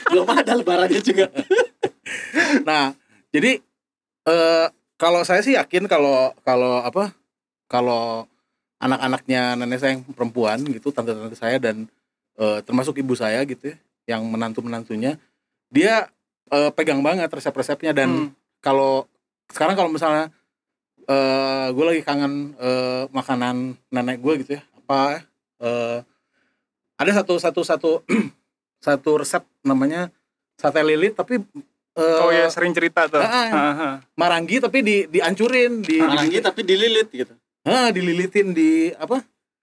Belum 0.06 0.26
ada 0.28 0.52
lebarannya 0.54 1.00
juga. 1.00 1.26
Nah 2.62 2.94
jadi 3.30 3.58
eh 4.24 4.66
kalau 4.94 5.20
saya 5.20 5.42
sih 5.42 5.58
yakin 5.58 5.84
kalau 5.84 6.30
kalau 6.40 6.78
apa 6.78 7.10
kalau 7.66 8.30
anak-anaknya 8.84 9.56
nenek 9.56 9.78
saya 9.80 9.90
yang 9.96 10.04
perempuan 10.12 10.60
gitu 10.68 10.92
tante-tante 10.92 11.34
saya 11.34 11.56
dan 11.56 11.88
eh, 12.36 12.60
termasuk 12.60 13.00
ibu 13.00 13.16
saya 13.16 13.40
gitu 13.48 13.72
ya 13.72 13.76
yang 14.04 14.22
menantu 14.28 14.60
menantunya 14.60 15.16
dia 15.72 16.12
eh, 16.52 16.70
pegang 16.76 17.00
banget 17.00 17.32
resep-resepnya 17.32 17.96
dan 17.96 18.10
Hmm. 18.12 18.28
kalau 18.60 19.08
sekarang 19.48 19.76
kalau 19.76 19.88
misalnya 19.88 20.28
eh 21.04 21.68
gue 21.68 21.84
lagi 21.84 22.00
kangen 22.00 22.56
eh, 22.56 23.04
makanan 23.12 23.76
nenek 23.92 24.20
gue 24.20 24.34
gitu 24.44 24.50
ya 24.56 24.62
apa 24.84 25.20
eh 25.60 25.98
ada 26.96 27.10
satu 27.12 27.36
satu 27.36 27.60
satu 27.60 27.90
satu 28.84 29.10
resep 29.20 29.44
namanya 29.64 30.08
sate 30.56 30.80
lilit 30.80 31.12
tapi 31.12 31.40
eh, 31.96 32.18
oh 32.24 32.30
ya 32.32 32.48
sering 32.48 32.72
cerita 32.72 33.04
tuh. 33.08 33.20
Ah, 33.20 33.48
ah. 33.52 33.94
marangi 34.16 34.60
tapi 34.64 34.80
di 34.80 34.96
dihancurin 35.08 35.84
di 35.84 36.00
Marangi 36.00 36.38
tapi 36.40 36.60
dililit 36.64 37.08
gitu 37.12 37.34
ah, 37.64 37.88
dililitin 37.88 38.52
di 38.52 38.70
apa? 38.92 39.20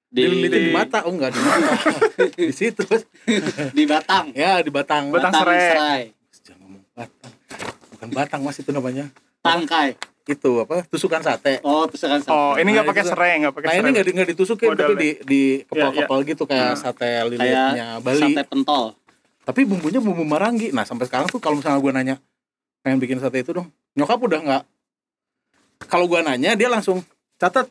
Di, 0.07 0.21
dililitin 0.21 0.59
di, 0.59 0.69
di- 0.69 0.75
mata. 0.75 1.05
Oh 1.05 1.11
enggak 1.11 1.31
di 1.31 1.39
mata. 1.39 1.71
Di 2.37 2.51
situ. 2.51 2.83
Di 3.71 3.83
Batang. 3.85 4.33
Ya 4.33 4.59
di 4.59 4.67
batang. 4.67 5.07
Batang 5.09 5.31
serai. 5.33 6.11
jangan 6.37 6.59
ngomong 6.61 6.83
batang. 6.91 7.33
Bukan 7.91 8.09
batang 8.11 8.41
mas 8.41 8.57
itu 8.57 8.69
namanya. 8.69 9.07
Tangkai. 9.39 9.95
Itu 10.21 10.61
apa? 10.61 10.83
Tusukan 10.85 11.19
sate. 11.19 11.61
Oh 11.61 11.87
terus 11.87 12.03
kan 12.03 12.21
oh 12.27 12.53
ini 12.55 12.69
nggak 12.71 12.83
Nah, 12.83 12.91
pakai 12.91 13.03
serai 13.03 13.31
nggak 13.39 13.53
pakai 13.53 13.65
Nah 13.65 13.73
ini 13.73 13.79
serai. 13.79 13.91
nggak 13.91 14.05
di, 14.05 14.11
nggak 14.11 14.29
ditusukin 14.29 14.67
tapi 14.69 14.77
Modalnya. 14.85 14.99
di 14.99 15.09
di 15.23 15.41
kepal-kepal 15.63 16.19
gitu 16.23 16.43
kayak 16.43 16.67
Hmm. 16.69 16.77
sate 16.77 16.99
kayak 16.99 17.23
lilitnya 17.27 17.87
Bali. 17.97 18.21
sate 18.21 18.43
pentol. 18.43 18.85
Tapi 19.41 19.61
bumbunya 19.63 19.97
bumbu 19.97 20.21
marangi. 20.21 20.69
Nah 20.69 20.83
sampai 20.83 21.07
sekarang 21.07 21.25
tuh 21.25 21.39
kalau 21.39 21.57
misalnya 21.57 21.79
gue 21.79 21.91
nanya 21.91 22.15
pengen 22.81 22.99
bikin 22.99 23.17
sate 23.17 23.39
itu 23.39 23.51
dong, 23.51 23.65
nyokap 23.93 24.19
udah 24.19 24.39
nggak. 24.39 24.63
Kalau 25.83 26.05
gue 26.05 26.19
nanya 26.19 26.53
dia 26.53 26.67
langsung 26.67 27.01
catat. 27.35 27.65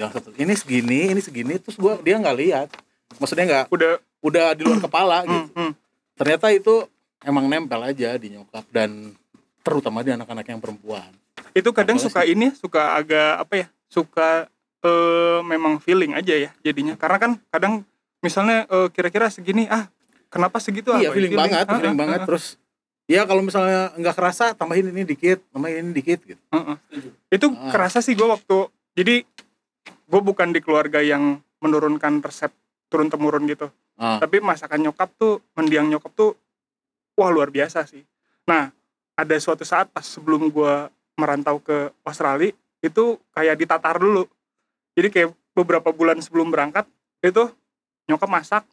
Jangan 0.00 0.12
catat. 0.16 0.32
Ini 0.34 0.52
segini, 0.54 1.00
ini 1.12 1.20
segini. 1.20 1.54
Terus 1.56 1.76
gua 1.76 2.00
dia 2.00 2.16
nggak 2.16 2.36
lihat. 2.38 2.68
Maksudnya 3.14 3.44
nggak 3.44 3.64
udah 3.68 3.92
udah 4.20 4.46
di 4.52 4.62
luar 4.64 4.80
kepala 4.80 5.16
gitu. 5.22 5.36
hmm, 5.36 5.52
hmm. 5.52 5.72
Ternyata 6.16 6.46
itu 6.50 6.74
emang 7.20 7.44
nempel 7.46 7.80
aja 7.82 8.16
di 8.16 8.32
nyokap 8.32 8.64
dan 8.70 9.12
terutama 9.60 10.00
di 10.00 10.10
anak-anak 10.10 10.46
yang 10.46 10.56
perempuan. 10.58 11.12
itu 11.50 11.66
kadang 11.70 11.98
Apalagi 11.98 12.08
suka 12.08 12.22
ini 12.24 12.46
suka 12.54 12.82
agak 12.94 13.42
apa 13.42 13.54
ya 13.56 13.66
suka 13.86 14.28
eh 14.80 15.38
memang 15.42 15.76
feeling 15.76 16.14
aja 16.14 16.32
ya 16.38 16.50
jadinya 16.62 16.94
karena 16.94 17.18
kan 17.18 17.32
kadang 17.50 17.82
misalnya 18.20 18.64
eh, 18.64 18.86
kira-kira 18.88 19.26
segini 19.28 19.66
ah 19.66 19.90
kenapa 20.30 20.62
segitu 20.62 20.94
iya 20.94 21.10
apa? 21.10 21.16
feeling 21.18 21.34
banget, 21.34 21.66
Ah, 21.66 21.74
feeling 21.74 21.92
ah, 21.92 22.00
banget. 22.00 22.20
ah, 22.22 22.26
Terus 22.30 22.44
ya 23.04 23.26
kalau 23.26 23.42
misalnya 23.42 23.90
nggak 23.92 24.14
kerasa 24.14 24.54
tambahin 24.54 24.88
ini 24.88 25.02
dikit, 25.02 25.42
tambahin 25.50 25.82
ini 25.82 25.92
dikit 25.92 26.22
gitu. 26.22 26.40
ah, 26.48 26.72
ah. 26.72 26.76
itu 27.28 27.46
kerasa 27.68 27.98
sih 27.98 28.14
gue 28.14 28.24
waktu 28.24 28.58
jadi 28.94 29.26
gue 30.10 30.20
bukan 30.20 30.50
di 30.50 30.58
keluarga 30.58 30.98
yang 30.98 31.38
menurunkan 31.62 32.18
resep 32.20 32.50
turun 32.90 33.06
temurun 33.06 33.46
gitu 33.46 33.70
Ah. 33.94 34.16
tapi 34.16 34.40
masakan 34.40 34.80
nyokap 34.80 35.12
tuh 35.14 35.44
mendiang 35.52 35.84
nyokap 35.84 36.08
tuh 36.16 36.32
wah 37.14 37.28
luar 37.28 37.52
biasa 37.52 37.84
sih 37.84 38.00
nah 38.42 38.72
ada 39.12 39.36
suatu 39.36 39.60
saat 39.60 39.92
pas 39.92 40.00
sebelum 40.00 40.48
gue 40.48 40.74
merantau 41.14 41.60
ke 41.60 41.92
Australia 42.00 42.48
itu 42.80 43.04
kayak 43.30 43.60
ditatar 43.60 44.00
dulu 44.00 44.24
jadi 44.96 45.08
kayak 45.12 45.28
beberapa 45.52 45.92
bulan 45.92 46.16
sebelum 46.16 46.48
berangkat 46.48 46.88
itu 47.20 47.52
nyokap 48.08 48.30
masak 48.32 48.64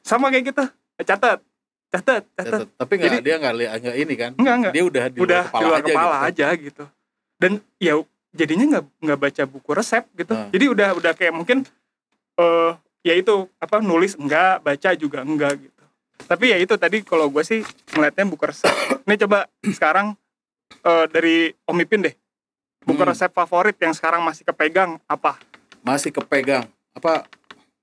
sama 0.00 0.32
kayak 0.32 0.48
gitu 0.48 0.64
catat 1.04 1.44
catat 1.92 2.24
catat. 2.32 2.60
Tapi 2.72 2.92
nggak 2.96 3.20
dia 3.20 3.36
nggak 3.36 3.54
nggak 3.76 3.96
ini 4.00 4.14
kan? 4.16 4.30
enggak 4.40 4.54
enggak 4.56 4.72
Dia 4.72 4.84
udah 4.88 5.04
di 5.06 5.18
udah 5.20 5.42
luar 5.44 5.52
kepala, 5.52 5.60
di 5.60 5.68
luar 5.68 5.76
aja, 5.76 5.92
kepala 5.92 6.16
gitu. 6.16 6.24
aja 6.24 6.46
gitu 6.56 6.84
dan 7.36 7.52
ya 7.76 7.94
jadinya 8.36 8.64
nggak 8.70 8.84
nggak 9.00 9.18
baca 9.18 9.42
buku 9.44 9.70
resep 9.72 10.04
gitu. 10.14 10.30
Ah. 10.30 10.46
jadi 10.48 10.68
udah 10.68 10.88
udah 10.94 11.12
kayak 11.12 11.32
mungkin 11.32 11.64
eh 12.36 12.70
ya 13.00 13.14
itu 13.14 13.48
apa 13.56 13.80
nulis 13.80 14.14
enggak 14.14 14.60
baca 14.60 14.90
juga 14.92 15.24
enggak 15.24 15.56
gitu. 15.58 15.82
Tapi 16.18 16.44
ya 16.48 16.56
itu 16.56 16.74
tadi 16.74 17.00
kalau 17.00 17.28
gue 17.28 17.40
sih 17.40 17.60
ngeliatnya 17.90 18.24
buku 18.26 18.44
resep. 18.44 18.68
Ini 19.02 19.14
coba 19.18 19.48
sekarang 19.62 20.12
eh, 20.82 21.06
dari 21.08 21.36
Om 21.64 21.80
Ipin 21.80 22.04
deh. 22.04 22.14
Buku 22.82 23.00
Hmm. 23.00 23.10
resep 23.10 23.30
favorit 23.30 23.74
yang 23.76 23.90
sekarang 23.90 24.22
masih 24.22 24.44
kepegang 24.44 25.00
apa? 25.04 25.40
Masih 25.80 26.10
kepegang. 26.10 26.66
Apa 26.92 27.26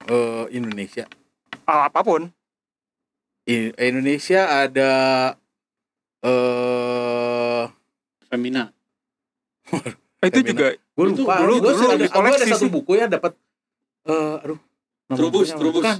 eh, 0.06 0.46
Indonesia? 0.52 1.08
Ah, 1.64 1.88
apa 1.88 2.04
pun. 2.04 2.28
I- 3.44 3.76
Indonesia 3.78 4.48
ada 4.64 4.92
eh 6.24 7.64
Femina 8.26 8.72
Eh, 10.24 10.28
itu 10.28 10.40
Femina. 10.40 10.50
juga 10.50 10.68
gue 10.72 11.04
Itu 11.06 11.22
lupa. 11.22 11.34
dulu- 11.38 11.60
sih 11.70 11.86
ada, 11.86 11.96
ada 11.98 12.08
koleksi 12.10 12.50
satu 12.50 12.68
buku 12.70 12.92
ya 12.96 13.06
dapat 13.08 13.32
eh 14.04 14.34
aduh. 14.40 14.60
Trubus? 15.10 15.52
Trubus. 15.52 15.84
Bukan. 15.84 15.98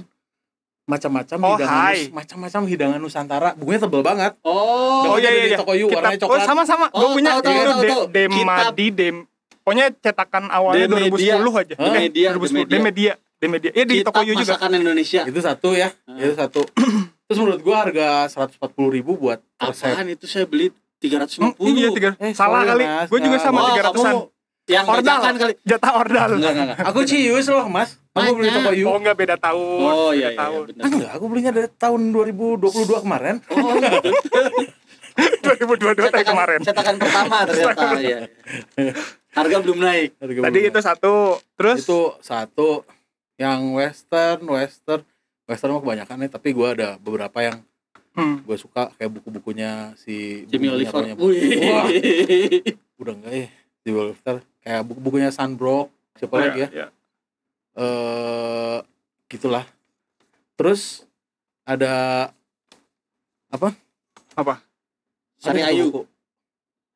Macam-macam 0.84 1.36
Oh, 1.38 1.52
hidangan 1.54 1.80
hai. 1.82 1.96
Nus- 1.98 2.12
macam-macam 2.14 2.60
hidangan 2.66 2.98
Nusantara. 2.98 3.50
Bukunya 3.54 3.78
tebel 3.78 4.00
banget. 4.00 4.32
oh 4.42 5.04
oh 5.06 5.16
iya 5.16 5.30
iya 5.30 5.44
iya 5.46 5.56
toko 5.56 5.72
Yu, 5.72 5.88
warnanya 5.88 6.18
coklat. 6.18 6.34
oh 6.34 6.44
sama-sama 6.44 6.86
gue 6.86 6.98
Oh, 6.98 7.12
punya 7.12 7.30
tahu, 7.34 7.40
tahu, 7.42 7.52
itu 7.52 7.64
tahu, 7.64 7.80
De- 7.80 7.88
tahu. 7.90 8.02
Demadi 8.10 8.86
Dem 8.90 9.16
pokoknya 9.60 9.86
cetakan 9.94 10.44
awalnya 10.48 10.84
Demedia. 10.86 11.40
2010 11.40 11.56
aja 11.58 11.74
Hah? 11.74 11.84
Eh, 11.84 11.88
Demedia, 11.90 12.28
2010 12.30 12.68
Demedia. 12.68 12.68
Demedia 12.68 13.12
Demedia 13.34 13.70
ya 13.72 13.84
di 13.86 13.96
toko 14.02 14.20
Yu 14.20 14.32
juga 14.34 14.56
masakan 14.56 14.70
Indonesia 14.74 15.20
Itu 15.24 15.40
satu 15.40 15.68
ya. 15.72 15.88
Itu 16.06 16.32
satu. 16.34 16.60
Terus 17.24 17.38
menurut 17.38 17.60
gua 17.60 17.76
harga 17.82 18.08
140 18.28 18.60
ribu 18.90 19.16
buat 19.16 19.40
resep. 19.58 19.88
apaan 19.90 20.06
itu 20.10 20.24
saya 20.24 20.44
beli 20.44 20.68
Hmm, 21.06 21.52
350 21.54 21.74
iya 21.74 21.88
tiga 21.90 22.10
Eh, 22.16 22.32
salah 22.32 22.62
kali. 22.62 22.84
Gue 23.06 23.18
juga 23.20 23.36
sama 23.38 23.58
oh 23.58 23.68
tiga 23.68 23.82
ratusan. 23.86 24.10
kamu 24.10 24.22
yang 24.64 24.84
Ordal. 24.86 25.04
bajakan 25.04 25.34
kali. 25.36 25.52
Jatah 25.62 25.92
ordal. 25.94 26.28
Enggak 26.34 26.50
enggak 26.50 26.66
enggak 26.72 26.88
Aku 26.88 27.00
cius 27.02 27.46
loh, 27.46 27.66
Mas. 27.68 27.90
Aku 28.10 28.32
beli 28.32 28.48
toko 28.48 28.70
Yu. 28.70 28.86
oh 28.86 28.96
enggak 28.96 29.16
beda 29.18 29.36
tahun. 29.36 29.80
Oh 29.84 30.08
beda 30.08 30.16
iya 30.16 30.28
iya, 30.30 30.38
tahun 30.38 30.62
iya 30.62 30.68
benar 30.70 30.80
Ah, 30.80 30.88
enggak, 30.88 31.10
aku 31.12 31.24
belinya 31.26 31.52
dari 31.52 31.68
tahun 31.70 32.00
2022 32.10 33.04
kemarin. 33.04 33.34
oh 33.44 33.72
gitu 33.74 34.40
2022 35.44 35.78
tahun 35.78 35.96
cetakan, 36.00 36.24
kemarin. 36.26 36.58
cetakan 36.60 36.94
pertama 36.96 37.36
ternyata 37.46 37.84
iya. 38.00 38.18
Harga 39.30 39.56
belum 39.60 39.78
naik. 39.78 40.10
Harga 40.16 40.38
tadi 40.40 40.58
belum 40.58 40.70
itu 40.70 40.80
satu. 40.80 41.14
Terus? 41.54 41.78
Itu 41.80 42.00
satu. 42.18 42.82
Yang 43.34 43.60
western 43.74 44.40
western. 44.48 45.02
Western 45.44 45.70
mah 45.70 45.82
kebanyakan 45.82 46.16
nih 46.18 46.30
tapi 46.32 46.48
gua 46.50 46.72
ada 46.72 46.96
beberapa 46.96 47.36
yang 47.38 47.60
hmm, 48.14 48.36
gue 48.42 48.56
suka 48.56 48.90
kayak 48.94 49.10
buku-bukunya 49.12 49.92
si 49.94 50.46
Jimmy 50.46 50.70
Oliver. 50.70 51.02
Wah, 51.14 51.86
udah 53.02 53.12
enggak 53.14 53.32
ya 53.34 53.48
Jimmy 53.82 53.98
Oliver. 54.00 54.36
Kayak 54.62 54.82
buku-bukunya 54.86 55.28
Sunbrook 55.28 55.90
siapa 56.14 56.34
lagi 56.38 56.64
ya? 56.64 56.68
Ya. 56.70 56.86
eh 57.74 58.78
gitulah. 59.26 59.66
Terus 60.54 61.02
ada 61.66 62.30
apa? 63.50 63.74
Sari 65.44 65.60
Ada 65.60 65.76
Ayu. 65.76 65.92
buku, 65.92 66.02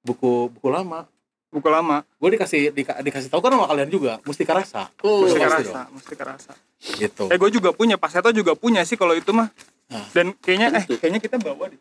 buku 0.02 0.32
buku 0.56 0.68
lama. 0.72 1.04
Buku 1.48 1.68
lama. 1.68 2.00
Gue 2.16 2.32
dikasih 2.32 2.72
dika- 2.72 3.00
dikasih 3.00 3.28
tahu 3.28 3.40
kan 3.40 3.52
sama 3.52 3.68
kalian 3.68 3.88
juga 3.88 4.12
Mustika 4.24 4.56
Rasa 4.56 4.88
oh 5.00 5.24
mesti 5.24 5.36
pasti 5.36 5.44
kerasa 5.44 5.80
mesti 5.92 6.14
kerasa 6.16 6.52
gitu. 6.96 7.24
Eh 7.28 7.36
gue 7.36 7.50
juga 7.52 7.72
punya 7.72 7.96
Pak 7.96 8.10
Seto 8.10 8.30
juga 8.32 8.52
punya 8.56 8.80
sih 8.84 8.96
kalau 8.96 9.12
itu 9.12 9.32
mah 9.32 9.48
Nah. 9.88 10.04
dan 10.12 10.36
kayaknya 10.36 10.68
eh 10.70 10.84
Tentu. 10.84 11.00
kayaknya 11.00 11.16
kita 11.18 11.36
bawa 11.38 11.64
deh 11.66 11.80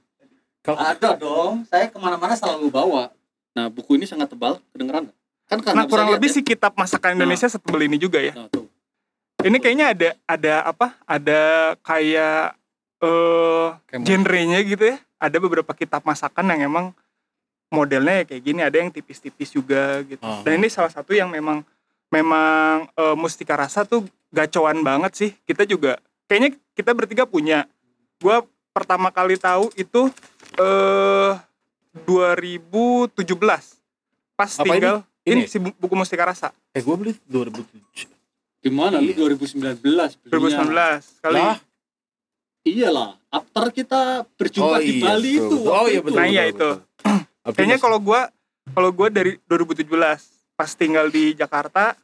Kalau- 0.61 0.79
ada 0.79 1.09
dong 1.13 1.67
saya 1.67 1.87
ke 1.87 1.97
mana-mana 1.97 2.33
selalu 2.33 2.67
bawa 2.67 3.11
nah 3.51 3.67
buku 3.67 3.95
ini 3.95 4.05
sangat 4.05 4.29
tebal 4.29 4.63
kedengeran 4.71 5.05
nggak? 5.05 5.17
kan 5.45 5.57
karena 5.59 5.77
nah 5.77 5.85
kurang 5.85 6.09
lebih 6.09 6.27
ya. 6.27 6.33
sih 6.33 6.43
kitab 6.45 6.71
masakan 6.73 7.15
Indonesia 7.15 7.47
setebel 7.47 7.83
ini 7.83 7.97
juga 7.97 8.19
ya 8.19 8.31
Nah, 8.33 8.47
tuh. 8.47 8.67
ini 9.41 9.57
kayaknya 9.57 9.91
ada 9.91 10.09
ada 10.25 10.53
apa 10.65 10.87
ada 11.03 11.41
kayak 11.81 12.55
eh 12.97 13.67
mau- 13.75 14.03
genrenya 14.03 14.59
gitu 14.61 14.83
ya 14.85 14.97
ada 15.17 15.37
beberapa 15.37 15.71
kitab 15.71 15.99
masakan 16.01 16.47
yang 16.49 16.61
emang 16.65 16.85
modelnya 17.67 18.23
ya 18.23 18.25
kayak 18.25 18.41
gini 18.41 18.61
ada 18.61 18.77
yang 18.77 18.87
tipis-tipis 18.87 19.51
juga 19.51 19.99
gitu 20.03 20.21
Oh. 20.21 20.41
dan 20.41 20.55
ini 20.55 20.67
salah 20.67 20.89
satu 20.89 21.11
yang 21.11 21.27
memang 21.27 21.67
memang 22.07 22.87
eh, 22.89 23.15
Mustika 23.15 23.53
Rasa 23.53 23.83
tuh 23.83 24.03
gacoan 24.29 24.79
banget 24.79 25.11
sih 25.13 25.31
kita 25.43 25.63
juga 25.63 25.99
kayaknya 26.25 26.55
kita 26.71 26.91
bertiga 26.91 27.23
punya 27.23 27.67
gua 28.17 28.41
pertama 28.71 29.09
kali 29.09 29.35
tahu 29.35 29.69
itu 29.73 30.09
eh 30.55 31.33
2017 31.99 33.11
pas 34.33 34.51
Apa 34.51 34.63
tinggal 34.63 34.97
Ini 35.23 35.33
Ini 35.35 35.41
si 35.43 35.57
bu- 35.57 35.75
buku 35.75 35.93
Mustika 35.93 36.23
Rasa 36.23 36.53
eh 36.69 36.79
gue 36.79 36.95
beli 36.95 37.13
2007. 37.25 38.07
Gimana 38.59 38.97
lu 38.97 39.09
Iya. 39.09 39.35
2019 39.35 39.81
belinya? 39.81 40.07
2019 40.63 41.21
kali. 41.21 41.35
Lah, 41.37 41.57
Iyalah, 42.63 43.09
after 43.29 43.71
kita 43.71 44.01
berjumpa 44.35 44.75
oh 44.75 44.81
di 44.81 44.91
iya, 44.93 45.03
Bali 45.05 45.33
betul, 45.33 45.47
itu. 45.47 45.55
Oh 45.57 45.71
waktu 45.73 45.87
iya 45.87 45.93
itu. 45.93 46.03
betul. 46.03 46.17
Nah, 46.17 46.27
iya 46.27 46.43
itu. 46.45 46.69
betul. 46.69 47.53
Kayaknya 47.55 47.77
kalau 47.77 47.97
gua 47.97 48.21
kalau 48.69 48.89
gua 48.91 49.07
dari 49.07 49.31
2017 49.43 49.87
pas 50.53 50.71
tinggal 50.73 51.07
di 51.07 51.31
Jakarta 51.33 51.95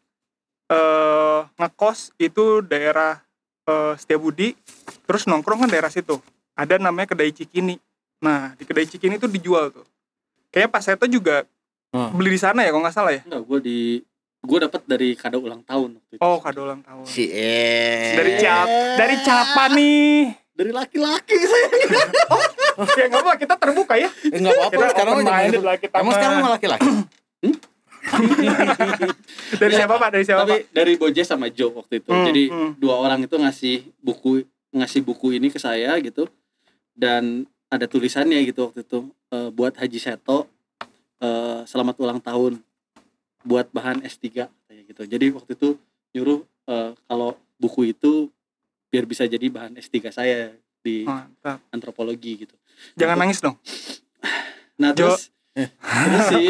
eh 0.65 1.39
ngekos 1.53 2.15
itu 2.17 2.43
daerah 2.61 3.19
eh, 3.63 3.93
Setiabudi 3.95 4.55
terus 5.03 5.23
nongkrong 5.23 5.63
kan 5.63 5.69
daerah 5.69 5.91
situ. 5.91 6.19
Ada 6.53 6.77
namanya 6.77 7.09
kedai 7.09 7.31
Cikini. 7.31 7.79
Nah, 8.19 8.53
di 8.53 8.63
kedai 8.63 8.85
Cikini 8.85 9.17
itu 9.17 9.27
dijual 9.27 9.71
tuh. 9.71 9.85
Kayaknya 10.49 10.69
pas 10.69 10.81
saya 10.81 10.95
tuh 10.95 11.09
juga 11.09 11.47
Hmm. 11.93 12.09
beli 12.09 12.33
di 12.33 12.41
sana 12.41 12.65
ya 12.65 12.73
kalau 12.73 12.81
nggak 12.81 12.95
salah 12.95 13.13
ya. 13.13 13.21
Enggak, 13.21 13.41
gue 13.45 13.59
di 13.61 13.77
gue 14.43 14.57
dapat 14.59 14.81
dari 14.89 15.13
kado 15.13 15.37
ulang 15.37 15.61
tahun 15.61 15.93
waktu 15.93 16.13
itu. 16.17 16.21
Oh, 16.25 16.41
kado 16.41 16.65
ulang 16.65 16.81
tahun. 16.81 17.05
si 17.05 17.29
eh. 17.29 18.17
Dari 18.17 18.31
cap 18.41 18.65
dari 18.97 19.15
Capa 19.21 19.63
nih. 19.69 20.33
Dari 20.57 20.71
laki-laki 20.73 21.37
saya. 21.37 21.67
ya 22.97 23.05
nggak 23.13 23.21
apa 23.21 23.31
kita 23.37 23.53
terbuka 23.61 23.93
ya. 23.93 24.09
Eh, 24.25 24.41
enggak 24.41 24.57
apa-apa 24.57 24.83
sekarang 24.89 25.15
lah 25.21 25.77
kita 25.77 25.95
Emang 26.01 26.13
sekarang 26.17 26.37
laki-laki. 26.49 26.89
Dari 29.61 29.73
siapa 29.73 29.95
Pak? 29.95 30.09
Dari 30.11 30.23
siapa 30.27 30.43
Pak? 30.43 30.49
Tapi 30.49 30.57
dari 30.75 30.93
Bojes 30.99 31.27
sama 31.27 31.47
Joe 31.49 31.71
waktu 31.71 32.03
itu. 32.03 32.11
Hmm, 32.11 32.25
Jadi 32.27 32.43
hmm. 32.51 32.71
dua 32.77 32.95
orang 32.99 33.23
itu 33.23 33.35
ngasih 33.35 33.77
buku 34.03 34.43
ngasih 34.73 35.01
buku 35.05 35.37
ini 35.37 35.47
ke 35.53 35.59
saya 35.61 35.95
gitu. 36.03 36.27
Dan 36.93 37.47
ada 37.73 37.89
tulisannya 37.89 38.37
gitu 38.45 38.69
waktu 38.69 38.85
itu 38.85 39.09
eh, 39.33 39.49
buat 39.49 39.73
Haji 39.73 39.99
Seto 39.99 40.45
eh, 41.23 41.61
selamat 41.65 41.95
ulang 41.97 42.19
tahun 42.21 42.61
buat 43.43 43.67
bahan 43.73 44.05
S3 44.05 44.47
kayak 44.47 44.83
gitu. 44.93 45.01
Jadi 45.07 45.25
waktu 45.33 45.51
itu 45.57 45.69
nyuruh 46.13 46.41
eh, 46.69 46.91
kalau 47.09 47.35
buku 47.57 47.95
itu 47.95 48.29
biar 48.93 49.09
bisa 49.09 49.25
jadi 49.25 49.49
bahan 49.49 49.73
S3 49.81 50.13
saya 50.13 50.53
di 50.83 51.07
Mantap. 51.07 51.63
antropologi 51.73 52.45
gitu. 52.45 52.55
Jangan 52.99 53.17
nangis 53.17 53.39
dong. 53.41 53.57
Nah 54.77 54.91
terus 54.93 55.33
sih 55.53 56.45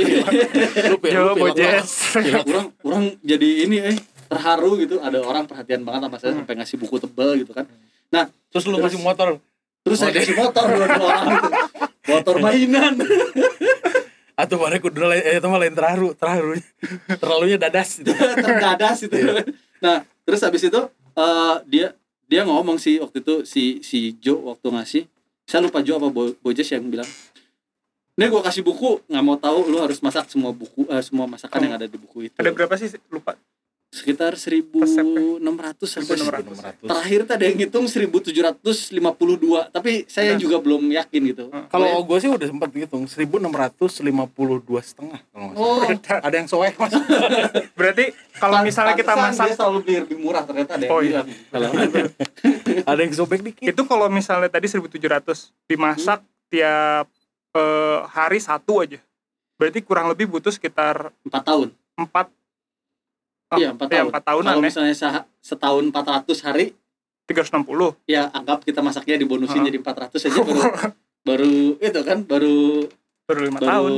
Lu 0.89 0.95
pilih- 0.97 1.13
Yo, 1.13 1.35
Bojes. 1.35 2.15
Gila, 2.15 2.39
orang 2.41 2.67
orang 2.81 3.03
jadi 3.19 3.49
ini 3.61 3.77
eh 3.81 3.97
terharu 4.25 4.75
gitu 4.77 4.97
ada 4.97 5.19
orang 5.19 5.43
perhatian 5.43 5.83
banget 5.83 6.01
sama 6.03 6.17
saya 6.17 6.31
Hmm. 6.31 6.39
sampai 6.41 6.53
ngasih 6.57 6.77
buku 6.77 6.95
tebal 6.97 7.35
gitu 7.35 7.51
kan 7.51 7.67
Terus 8.49 8.63
lu 8.63 8.73
Terus- 8.73 8.83
ngasih 8.87 9.01
motor. 9.01 9.27
terus 9.83 9.97
saya 9.97 10.11
kasih 10.11 10.31
motor 10.33 10.63
dua 10.63 10.87
orang 10.87 11.27
itu 11.33 11.49
motor 12.07 12.35
mainan 12.39 12.93
Atau 14.33 14.57
mana 14.57 14.79
kudu 14.79 14.97
lain 15.03 15.21
eh 15.21 15.37
itu 15.37 15.45
mah 15.45 15.59
lain 15.59 15.71
terharu, 15.71 16.09
terharu. 16.13 16.57
Terlalunya 17.11 17.53
dadas 17.59 18.01
gitu. 18.01 18.09
terdadas 18.39 18.97
itu 19.01 19.13
Iya. 19.13 19.43
nah 19.77 19.97
terus 20.21 20.39
habis 20.39 20.63
itu 20.63 20.79
eh, 21.13 21.55
dia 21.67 21.91
dia 22.23 22.41
ngomong 22.41 22.77
sih 22.77 22.97
waktu 22.97 23.19
itu 23.19 23.43
si 23.43 23.63
si 23.81 24.15
Jo 24.17 24.39
waktu 24.47 24.63
ngasih 24.65 25.03
saya 25.43 25.61
lupa 25.61 25.81
Jo 25.81 25.99
apa 25.99 26.07
Bo- 26.07 26.33
Bojes 26.39 26.65
yang 26.67 26.87
bilang 26.87 27.05
ini 28.13 28.25
gua 28.27 28.41
kasih 28.41 28.61
buku 28.61 29.01
nggak 29.03 29.23
mau 29.23 29.35
tahu 29.35 29.67
lu 29.67 29.77
harus 29.79 29.97
masak 29.99 30.25
semua 30.27 30.51
buku 30.51 30.85
eh, 30.85 31.01
semua 31.01 31.25
masakan 31.25 31.55
Hmm. 31.55 31.65
yang 31.65 31.75
ada 31.75 31.85
di 31.85 31.97
buku 31.97 32.17
itu 32.23 32.35
Ada 32.35 32.49
berapa 32.49 32.73
sih? 32.75 32.93
Lupa. 33.07 33.33
sekitar 33.93 34.33
1600 34.33 35.37
sampai 35.85 36.17
1600. 36.17 36.81
terakhir 36.81 37.19
tuh 37.23 37.33
ada 37.35 37.45
yang 37.45 37.57
ngitung 37.59 37.85
1752 37.85 38.89
tapi 39.69 40.05
saya 40.07 40.33
Nah. 40.33 40.39
juga 40.39 40.57
belum 40.57 40.89
yakin 40.89 41.21
gitu 41.27 41.45
Hmm. 41.47 41.69
Kalau 41.69 42.01
gue 42.01 42.17
sih 42.17 42.25
udah 42.27 42.41
sempat 42.43 42.69
ngitung 42.71 43.05
1652 43.05 44.01
setengah 44.83 45.21
kalau 45.23 45.53
oh 45.53 45.85
Ada 46.25 46.35
yang 46.35 46.47
soek 46.47 46.73
mas. 46.75 46.89
Berarti 47.77 48.05
kalau 48.35 48.61
misalnya 48.61 48.93
kita 48.95 49.13
masak 49.13 49.45
dia 49.47 49.55
selalu 49.55 49.77
beli 49.79 49.95
lebih 50.01 50.17
murah 50.19 50.41
ternyata 50.41 50.73
ada 50.73 50.83
yang 50.83 50.89
Oh, 50.89 51.01
iya. 51.03 51.21
Ada 52.89 52.99
yang 52.99 53.13
sobek 53.13 53.41
dikit. 53.43 53.61
itu 53.67 53.81
kalau 53.83 54.09
misalnya 54.09 54.49
tadi 54.49 54.65
1700 54.67 55.53
dimasak 55.63 56.19
tiap 56.47 57.05
eh, 57.53 57.99
hari 58.07 58.37
satu 58.37 58.81
aja. 58.81 58.99
Berarti 59.55 59.79
kurang 59.79 60.09
lebih 60.09 60.27
butuh 60.27 60.49
sekitar 60.49 61.13
empat 61.23 61.43
tahun 61.43 61.67
4 61.95 62.09
iya 63.53 63.69
empat 63.69 63.85
tahun 63.85 64.09
empat 64.09 64.23
tahunan 64.25 64.49
kalau 64.49 64.61
ya. 64.61 64.67
misalnya 64.67 64.95
setahun 65.39 65.83
400 65.93 66.25
hari 66.41 66.65
360. 67.29 68.09
ya 68.09 68.27
anggap 68.33 68.65
kita 68.65 68.81
masaknya 68.81 69.15
dibonusin 69.15 69.61
Heeh. 69.61 69.69
jadi 69.69 69.77
400 69.79 70.09
aja 70.25 70.41
baru 70.41 70.61
baru 71.29 71.53
itu 71.79 71.99
kan 72.01 72.17
baru 72.25 72.89
Baru 73.23 73.39
5 73.47 73.55
baru 73.55 73.63
tahun. 73.63 73.91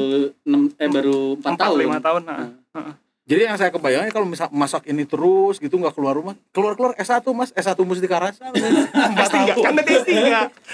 enam 0.45 0.61
eh 0.77 0.89
baru 0.91 1.17
4 1.41 1.57
tahun 1.57 1.77
5 1.97 2.05
tahun. 2.05 2.21
Nah. 2.29 2.37
Nah, 2.77 2.93
Jadi 3.25 3.41
yang 3.41 3.57
saya 3.57 3.73
kebayangnya 3.73 4.13
kalau 4.13 4.23
misal 4.23 4.53
masak 4.53 4.85
ini 4.85 5.01
terus 5.01 5.57
gitu 5.57 5.73
nggak 5.75 5.91
keluar 5.91 6.13
rumah, 6.13 6.37
keluar 6.53 6.73
keluar 6.73 6.93
S1 6.93 7.25
mas, 7.31 7.49
S1 7.51 7.73
Mustika 7.81 8.21
Rasa. 8.21 8.53
Empat 8.53 9.17
S3 9.25 9.37
tahun. 9.49 9.63
kan 9.65 9.73
tadi 9.75 9.93
S3. 9.97 10.13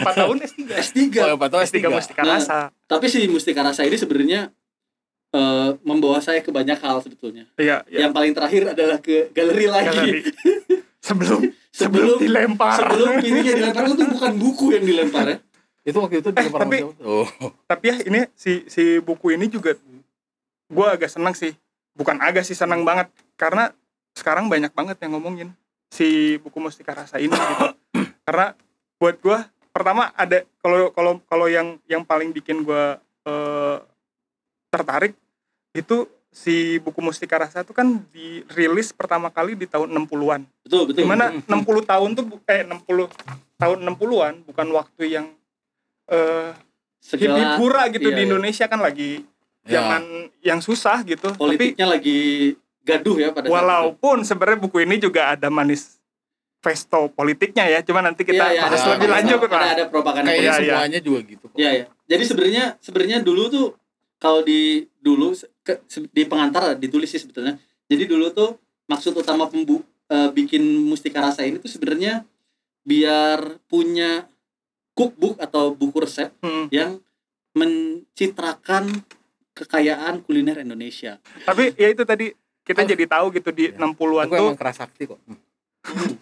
4 0.03 0.19
tahun 0.19 0.35
S3. 0.41 0.59
S3 0.83 0.99
Oh, 1.21 1.31
empat 1.33 1.49
tahun 1.49 1.63
S3 1.63 1.75
S3. 1.79 1.87
Mustika 1.89 2.21
Nah, 2.21 2.35
Rasa. 2.35 2.59
tapi 2.85 3.05
si 3.07 3.23
Mustika 3.25 3.61
Rasa 3.61 3.81
ini 3.81 3.95
sebenarnya 3.95 4.51
eh, 5.29 5.69
membawa 5.81 6.19
saya 6.19 6.39
ke 6.39 6.51
banyak 6.51 6.75
hal 6.75 6.99
sebetulnya 6.99 7.47
Iya, 7.55 7.87
iya. 7.87 8.03
yang 8.03 8.11
paling 8.11 8.35
terakhir 8.35 8.67
adalah 8.67 8.99
ke 8.99 9.31
galeri 9.31 9.65
lagi 9.65 9.87
Galeri. 9.87 10.21
Sebelum 11.01 11.39
sebelum 11.71 11.71
sebelum 11.71 12.17
dilempar. 12.19 12.77
sebelum 12.77 13.11
ininya 13.21 13.53
dilempar 13.55 13.83
itu 13.87 14.05
bukan 14.05 14.31
buku 14.35 14.65
yang 14.71 14.83
dilempar 14.83 15.25
ya 15.25 15.37
Itu 15.81 15.97
waktu 15.97 16.19
itu 16.19 16.29
di 16.29 16.37
Eh, 16.37 16.51
tapi- 16.51 16.83
Oh. 16.99 17.25
tapi 17.63 17.85
ya 17.87 17.95
ini 18.03 18.27
si 18.35 18.67
si 18.67 18.99
buku 18.99 19.31
ini 19.31 19.47
juga 19.47 19.71
gue 20.67 20.85
agak 20.85 21.07
senang 21.07 21.31
sih 21.31 21.55
bukan 21.95 22.17
agak 22.23 22.47
sih 22.47 22.55
senang 22.55 22.87
banget 22.87 23.11
karena 23.35 23.71
sekarang 24.15 24.47
banyak 24.51 24.71
banget 24.71 24.97
yang 25.03 25.17
ngomongin 25.17 25.49
si 25.91 26.39
buku 26.39 26.57
Mustika 26.59 26.95
Rasa 26.95 27.19
ini 27.19 27.35
gitu 27.35 27.65
karena 28.27 28.55
buat 28.95 29.19
gue 29.19 29.39
pertama 29.71 30.11
ada 30.15 30.43
kalau 30.63 30.91
kalau 30.91 31.13
kalau 31.27 31.47
yang 31.47 31.79
yang 31.87 32.03
paling 32.03 32.31
bikin 32.31 32.63
gue 32.63 32.99
eh, 33.27 33.77
tertarik 34.71 35.15
itu 35.75 36.07
si 36.31 36.79
buku 36.79 37.03
Mustika 37.03 37.35
Rasa 37.35 37.67
itu 37.67 37.75
kan 37.75 38.07
dirilis 38.11 38.95
pertama 38.95 39.27
kali 39.27 39.59
di 39.59 39.67
tahun 39.67 39.91
60-an 39.91 40.47
betul 40.63 40.87
betul 40.87 41.03
di 41.03 41.07
mana 41.07 41.27
Hmm. 41.31 41.63
60 41.67 41.91
tahun 41.91 42.09
tuh 42.15 42.25
eh 42.47 42.63
60 42.63 43.59
tahun 43.59 43.77
60-an 43.83 44.33
bukan 44.47 44.67
waktu 44.71 45.03
yang 45.11 45.27
eh 46.07 46.55
segala 47.01 47.59
hura 47.59 47.89
gitu 47.91 48.07
iya, 48.07 48.15
di 48.15 48.21
iya. 48.23 48.27
Indonesia 48.31 48.65
kan 48.69 48.79
lagi 48.79 49.25
Ya. 49.61 49.77
zaman 49.77 50.01
yang 50.41 50.57
susah 50.57 51.03
gitu. 51.03 51.29
Tapi 51.29 51.37
politiknya 51.37 51.85
lagi 51.87 52.19
gaduh 52.81 53.13
ya 53.15 53.29
pada 53.29 53.45
walaupun 53.45 54.25
sebenarnya 54.25 54.57
buku 54.59 54.81
ini 54.81 54.97
juga 54.97 55.31
ada 55.31 55.47
manis 55.47 56.01
pesto 56.57 57.09
politiknya 57.09 57.65
ya, 57.67 57.79
cuma 57.81 58.01
nanti 58.01 58.21
kita 58.21 58.41
Iya, 58.41 58.53
iya, 58.53 58.61
harus 58.63 58.79
ada- 58.79 58.89
lebih 58.91 59.05
ada- 59.05 59.15
lanjut 59.17 59.37
ada 59.39 59.49
lah. 59.51 59.69
ada 59.71 59.83
propaganda 59.87 60.29
Kayaknya 60.29 60.41
Iya, 60.43 60.53
iya. 60.55 60.73
semuanya 60.73 60.99
juga 60.99 61.19
gitu. 61.23 61.45
Iya 61.53 61.69
ya. 61.73 61.85
Jadi 62.07 62.23
sebenarnya 62.23 62.63
sebenarnya 62.77 63.17
dulu 63.21 63.43
tuh 63.47 63.67
kalau 64.17 64.41
di 64.41 64.61
dulu 64.97 65.33
ke, 65.61 65.73
di 66.07 66.23
pengantar 66.25 66.73
ditulis 66.75 67.05
sih 67.07 67.17
sebetulnya. 67.17 67.57
Jadi 67.85 68.03
dulu 68.05 68.29
tuh 68.29 68.57
maksud 68.85 69.13
utama 69.13 69.45
pembu 69.45 69.81
eh, 70.07 70.29
bikin 70.29 70.59
Mustika 70.83 71.21
Rasa 71.21 71.41
ini 71.41 71.57
tuh 71.57 71.69
sebenarnya 71.69 72.25
biar 72.81 73.61
punya 73.65 74.25
cookbook 74.91 75.37
atau 75.37 75.71
buku 75.71 75.97
resep 75.97 76.29
Hmm. 76.39 76.65
yang 76.67 76.97
mencitrakan 77.53 78.89
kekayaan 79.53 80.21
kuliner 80.21 80.59
Indonesia. 80.59 81.19
Tapi 81.43 81.75
ya 81.75 81.87
itu 81.87 82.03
tadi 82.03 82.31
kita 82.61 82.81
Oh. 82.81 82.87
jadi 82.87 83.03
tahu 83.05 83.25
gitu 83.33 83.49
di 83.49 83.63
Iya. 83.67 83.77
60-an 83.77 84.25
Aku 84.25 84.33
tuh. 84.33 84.45
emang 84.47 84.57
keras 84.59 84.77
sakti 84.77 85.03
kok. 85.05 85.19
Hmm. 85.21 85.39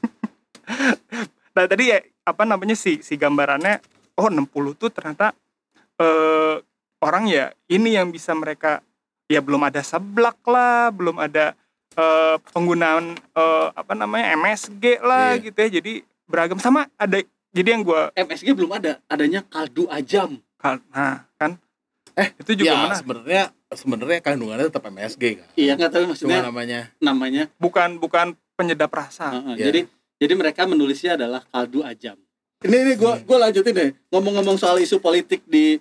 Nah, 1.49 1.65
tadi 1.65 1.91
ya 1.91 1.99
apa 2.23 2.45
namanya 2.45 2.71
si 2.71 3.01
si 3.01 3.17
gambarannya 3.17 3.81
oh 4.15 4.29
60 4.29 4.47
tuh 4.77 4.87
ternyata 4.87 5.33
eh 5.97 6.55
orang 6.99 7.25
ya 7.25 7.51
ini 7.67 7.97
yang 7.97 8.13
bisa 8.13 8.31
mereka 8.31 8.79
ya 9.25 9.41
belum 9.41 9.59
ada 9.63 9.81
seblak 9.81 10.39
lah, 10.45 10.87
belum 10.89 11.19
ada 11.19 11.57
eh, 11.91 12.35
penggunaan 12.53 13.11
eh, 13.17 13.67
apa 13.73 13.91
namanya 13.91 14.37
MSG 14.37 15.01
lah 15.01 15.35
Iya. 15.35 15.43
gitu 15.43 15.57
ya. 15.59 15.69
Jadi 15.81 15.93
beragam 16.23 16.61
sama 16.61 16.87
ada 16.95 17.19
jadi 17.49 17.75
yang 17.75 17.83
gua 17.83 18.13
MSG 18.13 18.53
belum 18.53 18.71
ada, 18.71 19.01
adanya 19.09 19.41
kaldu 19.43 19.89
ajam. 19.89 20.37
nah 20.93 21.25
kan 21.35 21.57
Eh, 22.19 22.27
itu 22.36 22.51
juga 22.60 22.75
ya 22.75 22.84
mana 22.84 22.95
sebenarnya 22.99 23.43
sebenarnya 23.71 24.19
kandungannya 24.19 24.65
tetap 24.67 24.84
MSG 24.91 25.23
kan. 25.39 25.47
Iya 25.55 25.71
nggak 25.79 25.91
tahu 25.95 26.03
Cuma 26.03 26.12
maksudnya 26.12 26.39
namanya 26.43 26.79
namanya. 26.99 27.43
bukan 27.55 27.95
bukan 27.95 28.36
penyedap 28.60 28.91
rasa. 28.91 29.32
Heeh, 29.32 29.55
Iya. 29.55 29.65
Jadi 29.71 29.79
jadi 30.19 30.34
mereka 30.36 30.67
menulisnya 30.67 31.15
adalah 31.15 31.47
kaldu 31.47 31.79
ajam. 31.88 32.19
Ini 32.60 32.75
ini 32.75 32.93
gua 32.99 33.23
gua 33.23 33.47
lanjutin 33.47 33.71
deh. 33.71 33.89
Ngomong-ngomong 34.12 34.60
soal 34.60 34.84
isu 34.84 34.99
politik 34.99 35.47
di 35.47 35.79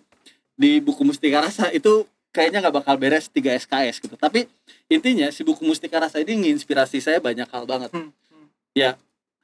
di 0.55 0.79
buku 0.79 1.03
Mustika 1.03 1.43
Rasa 1.43 1.75
itu 1.75 2.07
kayaknya 2.31 2.63
nggak 2.63 2.77
bakal 2.83 2.95
beres 2.95 3.27
3 3.35 3.59
SKS 3.59 3.99
gitu. 3.99 4.15
Tapi 4.15 4.47
intinya 4.87 5.27
si 5.35 5.43
buku 5.43 5.67
Mustika 5.67 5.99
Rasa 5.99 6.23
ini 6.23 6.47
nginspirasi 6.47 7.03
saya 7.03 7.19
banyak 7.19 7.51
hal 7.51 7.67
banget. 7.67 7.91
Hmm, 7.91 8.15
hmm. 8.15 8.95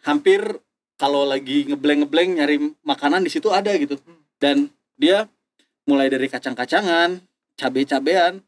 Hampir 0.05 0.63
kalau 0.95 1.27
lagi 1.27 1.67
ngebleng-ngebleng 1.67 2.39
nyari 2.39 2.71
makanan 2.87 3.27
di 3.27 3.31
situ 3.35 3.51
ada 3.51 3.75
gitu. 3.75 3.99
Hmm. 3.99 4.23
Dan 4.39 4.57
dia 4.95 5.27
mulai 5.85 6.09
dari 6.09 6.27
kacang-kacangan, 6.27 7.21
cabe-cabean, 7.55 8.41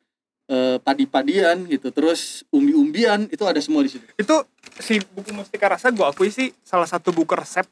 eh, 0.46 0.77
padi-padian 0.81 1.66
gitu 1.66 1.90
terus 1.90 2.42
umbi-umbian 2.49 3.29
itu 3.29 3.44
ada 3.44 3.61
semua 3.61 3.83
di 3.83 3.90
situ. 3.90 4.05
Itu 4.16 4.44
si 4.79 5.01
buku 5.12 5.33
Mustika 5.33 5.68
Rasa 5.68 5.90
gue 5.90 6.05
akui 6.05 6.31
sih 6.31 6.53
salah 6.62 6.87
satu 6.87 7.12
buku 7.12 7.33
resep 7.33 7.66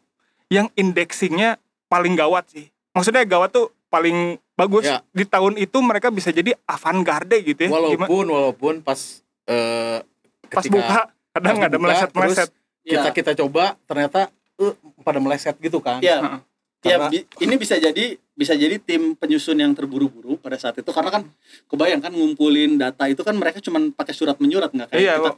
yang 0.49 0.69
indexingnya 0.75 1.57
paling 1.87 2.15
gawat 2.15 2.49
sih. 2.51 2.69
Maksudnya 2.93 3.25
gawat 3.25 3.51
tuh 3.51 3.73
paling 3.89 4.39
bagus. 4.55 4.87
Ya. 4.87 5.03
di 5.11 5.27
tahun 5.27 5.59
itu 5.59 5.79
mereka 5.83 6.11
bisa 6.11 6.31
jadi 6.31 6.55
avant-garde 6.63 7.43
gitu 7.43 7.59
ya. 7.67 7.71
Gimana- 7.71 8.07
walaupun 8.07 8.25
walaupun 8.27 8.75
pas 8.83 8.99
eh, 9.47 9.99
pas 10.47 10.65
buka 10.67 11.11
kadang 11.33 11.57
pas 11.59 11.67
ada 11.67 11.77
meleset-meleset. 11.79 12.51
kita 12.85 13.01
ya, 13.01 13.13
kita 13.13 13.33
coba 13.35 13.75
ternyata 13.89 14.29
eh, 14.61 14.75
pada 15.03 15.19
meleset 15.19 15.57
gitu 15.59 15.83
kan. 15.83 15.99
Ya, 15.99 16.21
Heeh. 16.23 16.41
ya 16.85 16.97
Karena- 17.01 17.11
bi- 17.11 17.27
ini 17.41 17.55
bisa 17.57 17.75
jadi 17.75 18.19
bisa 18.35 18.53
jadi 18.53 18.77
tim 18.77 19.15
penyusun 19.15 19.55
yang 19.55 19.71
terburu-buru 19.73 20.35
pada 20.37 20.55
saat 20.55 20.75
itu 20.75 20.87
karena 20.87 21.07
kan 21.09 21.23
kebayang 21.67 21.99
kan 21.99 22.11
ngumpulin 22.11 22.75
data 22.75 23.07
itu 23.07 23.21
kan 23.21 23.33
mereka 23.33 23.59
cuman 23.59 23.91
pakai 23.91 24.11
surat 24.11 24.35
menyurat 24.37 24.69
nggak 24.69 24.89
kayak 24.89 25.01
iya 25.01 25.15
kita. 25.17 25.31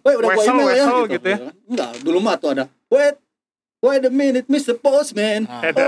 Wait, 0.00 0.16
udah 0.16 0.28
gua 0.28 0.34
Wesel, 0.36 0.52
email 0.52 0.62
ya 0.64 0.74
wesel 0.76 0.86
gitu, 1.00 1.12
gitu 1.12 1.26
ya. 1.26 1.36
kan. 1.36 1.54
Enggak, 1.66 1.90
dulu 2.00 2.18
mah 2.20 2.34
tuh 2.36 2.50
ada. 2.52 2.64
Wait, 2.86 3.16
wait 3.80 4.00
a 4.00 4.08
minute, 4.08 4.46
Mr. 4.46 4.74
Postman. 4.76 5.44
Nah, 5.44 5.60
Ada. 5.60 5.84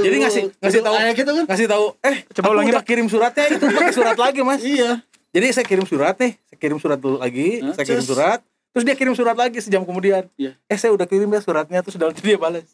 Jadi 0.00 0.16
ngasih- 0.18 0.46
ngasih 0.56 0.80
tahu. 0.80 0.94
kayak 0.94 1.14
gitu 1.14 1.30
kan? 1.32 1.44
ngasih 1.46 1.66
tahu 1.68 1.86
eh 2.00 2.16
Coba 2.28 2.42
aku 2.42 2.52
ulangi, 2.52 2.70
udah 2.70 2.84
kirim 2.84 3.06
suratnya 3.06 3.44
itu 3.48 3.64
pakai 3.70 3.94
surat 3.94 4.16
lagi 4.16 4.40
mas 4.40 4.60
Iya. 4.60 4.90
jadi 5.30 5.46
saya 5.52 5.64
kirim 5.64 5.84
surat 5.84 6.14
nih 6.16 6.34
saya 6.42 6.58
kirim 6.58 6.76
surat 6.76 6.98
dulu 6.98 7.16
lagi 7.16 7.60
Hah? 7.60 7.70
saya 7.72 7.86
kirim 7.86 8.02
Cus. 8.02 8.10
surat 8.10 8.40
terus 8.70 8.84
dia 8.84 8.94
kirim 8.94 9.14
surat 9.14 9.34
lagi 9.34 9.58
sejam 9.58 9.82
kemudian 9.82 10.26
Iya. 10.34 10.58
eh 10.60 10.74
saya 10.74 10.90
udah 10.90 11.04
kirim 11.04 11.26
ya 11.28 11.38
suratnya 11.38 11.78
terus 11.80 11.94
sudah 11.94 12.10
dia 12.12 12.34
balas 12.36 12.66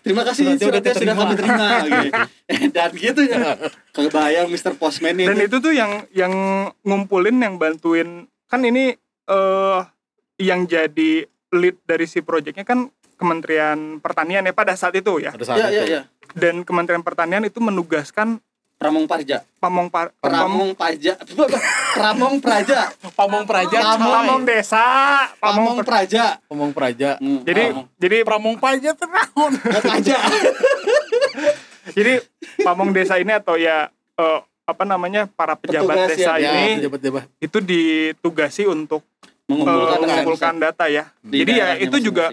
Terima 0.00 0.22
kasih 0.24 0.56
Suratnya 0.56 0.64
suratnya 0.64 0.94
sudah 0.96 1.14
kami 1.16 1.34
terima 1.36 1.66
gitu. 1.84 2.10
Dan 2.76 2.90
gitu 2.96 3.20
ya. 3.28 3.38
Kebayang 3.92 4.48
Mr. 4.48 4.72
Postman 4.80 5.16
dan 5.18 5.36
ini. 5.36 5.44
itu 5.44 5.56
tuh 5.60 5.72
yang 5.76 6.08
yang 6.16 6.32
ngumpulin 6.86 7.36
yang 7.36 7.60
bantuin 7.60 8.24
kan 8.48 8.64
ini 8.64 8.96
eh 9.28 9.80
yang 10.40 10.64
jadi 10.64 11.28
lead 11.52 11.76
dari 11.84 12.06
si 12.08 12.24
projectnya 12.24 12.64
kan 12.64 12.88
Kementerian 13.20 14.00
Pertanian 14.00 14.48
ya 14.48 14.54
pada 14.56 14.72
saat 14.72 14.96
itu 14.96 15.20
ya 15.20 15.36
pada 15.36 15.44
saat 15.44 15.58
Iya, 15.60 15.68
iya, 15.68 15.82
itu 15.84 15.86
iya. 15.92 16.02
dan 16.32 16.64
Kementerian 16.64 17.04
Pertanian 17.04 17.44
itu 17.44 17.60
menugaskan 17.60 18.40
Pramong 18.80 19.04
Parja. 19.04 19.44
pamong 19.60 19.92
par, 19.92 20.08
Pramong 20.16 20.72
Parja. 20.72 21.12
Pramong 22.00 22.40
Praja. 22.40 22.88
pamong 23.12 23.44
praja 23.44 23.76
Pamong- 23.84 24.08
pamong 24.16 24.42
desa 24.42 24.84
Pamong 25.36 25.78
Praja. 25.84 26.40
pamong 26.42 26.72
praja 26.72 27.20
Hmm, 27.20 27.44
jadi 27.44 27.62
Pamong. 27.68 27.86
jadi 27.94 28.16
pramong 28.24 28.56
praja 28.56 28.90
terahun 28.96 29.52
Praja. 29.84 30.16
jadi 31.96 32.24
pamong 32.58 32.90
desa 32.90 33.20
ini 33.20 33.28
atau 33.30 33.54
ya 33.54 33.88
eh, 34.16 34.40
apa 34.64 34.84
namanya 34.84 35.28
para 35.28 35.52
pejabat 35.54 35.84
Petugas 36.00 36.16
desa 36.16 36.32
ya, 36.34 36.48
ya 36.48 36.50
ini 36.64 36.72
pejabat 36.80 36.98
pejabat 36.98 37.24
itu 37.38 37.58
ditugasi 37.60 38.64
untuk 38.64 39.04
eh, 39.20 39.28
Mengumpulkan 39.46 39.92
data 39.92 40.00
mengumpulkan 40.00 40.54
data 40.56 40.84
ya 40.86 41.04
di 41.20 41.36
jadi 41.38 41.52
ya 41.52 41.68
itu 41.78 41.96
juga 42.00 42.32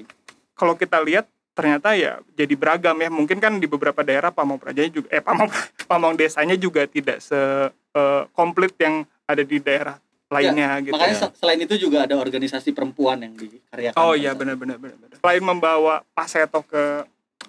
kalau 0.54 0.74
kita 0.74 1.02
lihat 1.02 1.28
ternyata 1.58 1.98
ya 1.98 2.22
jadi 2.38 2.54
beragam 2.54 2.94
ya 3.02 3.10
mungkin 3.10 3.42
kan 3.42 3.58
di 3.58 3.66
beberapa 3.66 4.06
daerah 4.06 4.30
pamong 4.30 4.62
prajanya 4.62 4.94
juga 4.94 5.10
eh 5.10 5.26
pamong 5.26 5.50
pamong 5.90 6.14
desanya 6.14 6.54
juga 6.54 6.86
tidak 6.86 7.18
se 7.18 7.34
eh, 7.74 8.24
komplit 8.38 8.78
yang 8.78 9.02
ada 9.26 9.42
di 9.42 9.58
daerah 9.58 9.98
lainnya 10.30 10.78
gitu 10.86 10.94
Makanya 10.94 11.18
ya. 11.18 11.22
se- 11.26 11.36
selain 11.42 11.58
itu 11.58 11.76
juga 11.82 12.06
ada 12.06 12.14
organisasi 12.14 12.78
perempuan 12.78 13.26
yang 13.26 13.34
dikaryakan. 13.34 13.98
oh 13.98 14.14
iya 14.14 14.38
saat 14.38 14.40
benar 14.40 14.56
benar 14.56 14.78
benar 14.78 14.98
benar. 15.02 15.18
selain 15.18 15.42
membawa 15.42 15.96
Paseto 16.14 16.62
ke 16.62 16.84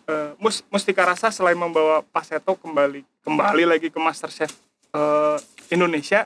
eh, 0.08 0.30
Mus 0.40 0.64
Mustika 0.72 1.04
Rasa 1.04 1.28
selain 1.28 1.60
membawa 1.60 2.00
Paseto 2.00 2.56
kembali 2.56 3.04
kembali 3.28 3.64
lagi 3.68 3.92
ke 3.92 3.98
MasterChef 4.00 4.56
eh, 4.96 5.36
Indonesia 5.68 6.24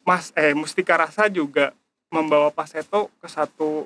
Mas 0.00 0.32
eh 0.32 0.56
Mustika 0.56 0.96
Rasa 0.96 1.28
juga 1.28 1.76
membawa 2.08 2.48
Paseto 2.48 3.12
ke 3.20 3.28
satu 3.28 3.84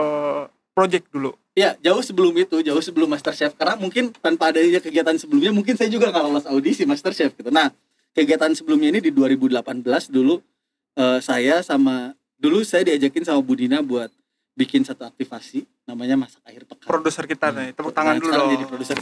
eh, 0.00 0.44
project 0.72 1.12
dulu 1.12 1.36
Ya, 1.58 1.74
jauh 1.82 1.98
sebelum 1.98 2.30
itu, 2.38 2.62
jauh 2.62 2.78
sebelum 2.78 3.10
MasterChef. 3.10 3.58
Karena 3.58 3.74
mungkin 3.74 4.14
tanpa 4.14 4.54
adanya 4.54 4.78
kegiatan 4.78 5.18
sebelumnya, 5.18 5.50
mungkin 5.50 5.74
saya 5.74 5.90
juga 5.90 6.14
nggak 6.14 6.22
lolos 6.22 6.46
audisi 6.46 6.86
MasterChef 6.86 7.34
gitu. 7.34 7.50
Nah, 7.50 7.74
kegiatan 8.14 8.54
sebelumnya 8.54 8.94
ini 8.94 9.00
di 9.02 9.10
2018 9.10 9.82
dulu 10.06 10.38
eh, 10.94 11.18
saya 11.18 11.62
sama 11.66 12.14
dulu 12.38 12.62
saya 12.62 12.86
diajakin 12.86 13.26
sama 13.26 13.42
Budina 13.42 13.82
buat 13.82 14.10
bikin 14.58 14.82
satu 14.82 15.06
aktivasi 15.06 15.62
namanya 15.86 16.18
masak 16.18 16.42
akhir 16.42 16.66
pekan. 16.66 16.86
produser 16.90 17.24
kita 17.30 17.54
nih 17.54 17.78
tepuk 17.78 17.94
tangan 17.94 18.18
Nah, 18.18 18.22
dulu 18.22 18.32
dong 18.34 18.50
jadi 18.58 18.64
produser. 18.66 18.96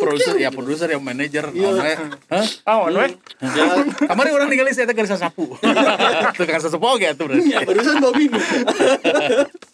Produser 0.00 0.34
ya 0.40 0.48
produser 0.48 0.88
ya 0.88 0.98
manajer 1.00 1.52
namanya 1.52 1.96
hah 2.32 2.46
oh 2.72 2.88
Hmm. 2.88 3.12
Ya, 3.44 3.64
kemarin 4.08 4.32
orang 4.32 4.48
ninggalin 4.48 4.72
saya 4.72 4.88
tegar 4.88 5.04
sapu 5.04 5.52
tegar 6.40 6.60
sapu 6.64 6.80
oke 6.80 7.04
tuh 7.20 7.24
berarti 7.28 7.52
ya 7.52 7.60
barusan 7.68 8.00
bawa 8.00 8.12
minum. 8.16 8.40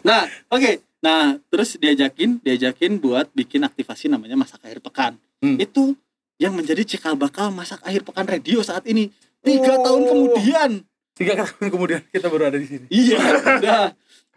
nah, 0.00 0.24
oke. 0.48 0.82
Nah, 0.98 1.38
terus 1.46 1.78
diajakin, 1.78 2.42
diajakin 2.42 2.98
buat 2.98 3.30
bikin 3.30 3.62
aktivasi 3.62 4.10
namanya 4.10 4.34
masak 4.34 4.58
akhir 4.60 4.82
pekan. 4.82 5.14
Hmm. 5.38 5.54
Itu 5.54 5.94
yang 6.36 6.54
menjadi 6.54 6.82
cikal 6.82 7.14
bakal 7.14 7.50
masak 7.50 7.78
akhir 7.82 8.02
pekan 8.02 8.26
radio 8.26 8.58
saat 8.60 8.82
ini. 8.84 9.10
Tiga 9.38 9.74
Oh. 9.74 9.82
tahun 9.82 10.02
kemudian. 10.04 10.70
tiga 11.14 11.34
tahun 11.34 11.66
kemudian 11.68 12.02
kita 12.10 12.26
baru 12.26 12.46
ada 12.46 12.58
di 12.58 12.66
sini 12.66 12.86
Iya. 12.88 13.18
Nah, 13.58 13.86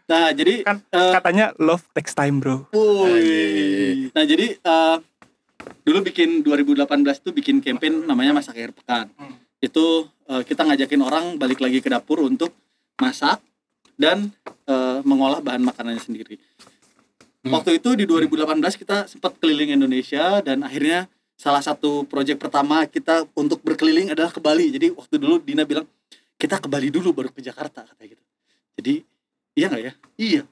nah 0.08 0.26
jadi 0.34 0.66
kan 0.66 0.82
eh, 0.82 1.14
katanya 1.14 1.54
love 1.58 1.86
takes 1.94 2.14
time 2.14 2.42
bro 2.42 2.66
Woi. 2.74 4.10
Nah 4.10 4.24
jadi 4.26 4.58
eh, 4.58 4.98
dulu 5.82 6.02
bikin 6.02 6.42
2018 6.42 6.82
tuh 7.22 7.32
bikin 7.32 7.62
campaign 7.62 8.02
namanya 8.04 8.34
masak 8.34 8.58
akhir 8.58 8.74
pekan. 8.74 9.06
Hmm. 9.14 9.38
Itu 9.58 10.10
eh, 10.26 10.42
kita 10.42 10.66
ngajakin 10.66 11.02
orang 11.02 11.26
balik 11.38 11.62
lagi 11.62 11.80
ke 11.80 11.90
dapur 11.90 12.26
untuk 12.26 12.50
masak 12.98 13.38
dan 13.94 14.34
eh, 14.66 14.91
mengolah 15.04 15.40
bahan 15.44 15.62
makanannya 15.66 16.02
sendiri. 16.02 16.36
Hmm. 17.42 17.58
Waktu 17.58 17.82
itu 17.82 17.98
di 17.98 18.06
2018 18.06 18.62
kita 18.78 19.10
sempat 19.10 19.38
keliling 19.42 19.74
Indonesia 19.74 20.40
dan 20.46 20.62
akhirnya 20.62 21.10
salah 21.36 21.62
satu 21.62 22.06
proyek 22.06 22.38
pertama 22.38 22.86
kita 22.86 23.26
untuk 23.34 23.62
berkeliling 23.66 24.14
adalah 24.14 24.30
ke 24.30 24.38
Bali. 24.38 24.70
Jadi 24.70 24.94
waktu 24.94 25.16
dulu 25.18 25.42
Dina 25.42 25.66
bilang 25.66 25.90
kita 26.38 26.62
ke 26.62 26.70
Bali 26.70 26.94
dulu 26.94 27.14
baru 27.14 27.30
ke 27.34 27.42
Jakarta 27.42 27.82
katanya 27.86 28.18
gitu. 28.18 28.24
Jadi 28.78 28.94
iya 29.58 29.66
nggak 29.70 29.84
ya? 29.84 29.94
Iya. 30.18 30.44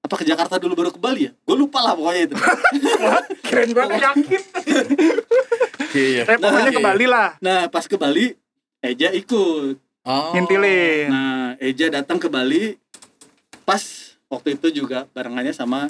Apa 0.00 0.14
ke 0.16 0.24
Jakarta 0.26 0.58
dulu 0.58 0.74
baru 0.74 0.90
ke 0.90 0.98
Bali 0.98 1.30
ya? 1.30 1.32
Gue 1.46 1.54
lupa 1.54 1.78
lah 1.84 1.94
pokoknya 1.94 2.22
itu. 2.26 2.36
keren 3.50 3.70
banget 3.74 3.98
yakin 4.06 4.42
iya 5.98 6.22
eh 6.22 6.38
pokoknya 6.38 6.70
ke 6.70 6.82
Bali 6.82 7.06
lah 7.10 7.28
Nah 7.42 7.66
pas 7.66 7.84
ke 7.84 7.96
Bali 7.98 8.38
Eja 8.80 9.10
ikut. 9.12 9.76
oh. 10.06 10.30
ngintilin 10.32 11.10
Nah 11.10 11.58
Eja 11.58 11.90
datang 11.90 12.22
ke 12.22 12.30
Bali 12.30 12.78
pas 13.70 13.82
waktu 14.26 14.48
itu 14.52 14.82
juga 14.82 15.06
barengannya 15.08 15.50
sama 15.52 15.86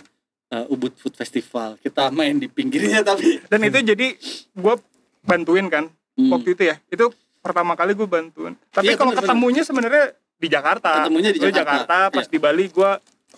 uh, 0.48 0.66
Ubud 0.68 0.92
Food 0.94 1.14
Festival. 1.14 1.76
Kita 1.76 2.08
main 2.10 2.36
di 2.36 2.44
pinggirnya 2.46 3.00
tapi 3.10 3.40
dan 3.42 3.60
itu 3.62 3.80
jadi 3.82 4.06
gue 4.52 4.74
bantuin 5.22 5.64
kan 5.66 5.88
Hmm. 6.10 6.26
waktu 6.28 6.52
itu 6.52 6.62
ya 6.66 6.76
itu 6.86 7.06
pertama 7.40 7.72
kali 7.72 7.94
gue 7.94 8.04
bantuin 8.04 8.52
tapi 8.68 8.92
Iya, 8.92 8.98
kalau 8.98 9.14
ketemunya 9.14 9.62
sebenarnya 9.62 10.12
di 10.36 10.48
Jakarta 10.48 11.00
Ketemunya 11.00 11.30
di 11.30 11.38
Gue 11.38 11.48
Jakarta. 11.48 12.10
pas 12.10 12.26
Iya. 12.26 12.32
di 12.34 12.38
Bali 12.38 12.64
gue 12.68 12.90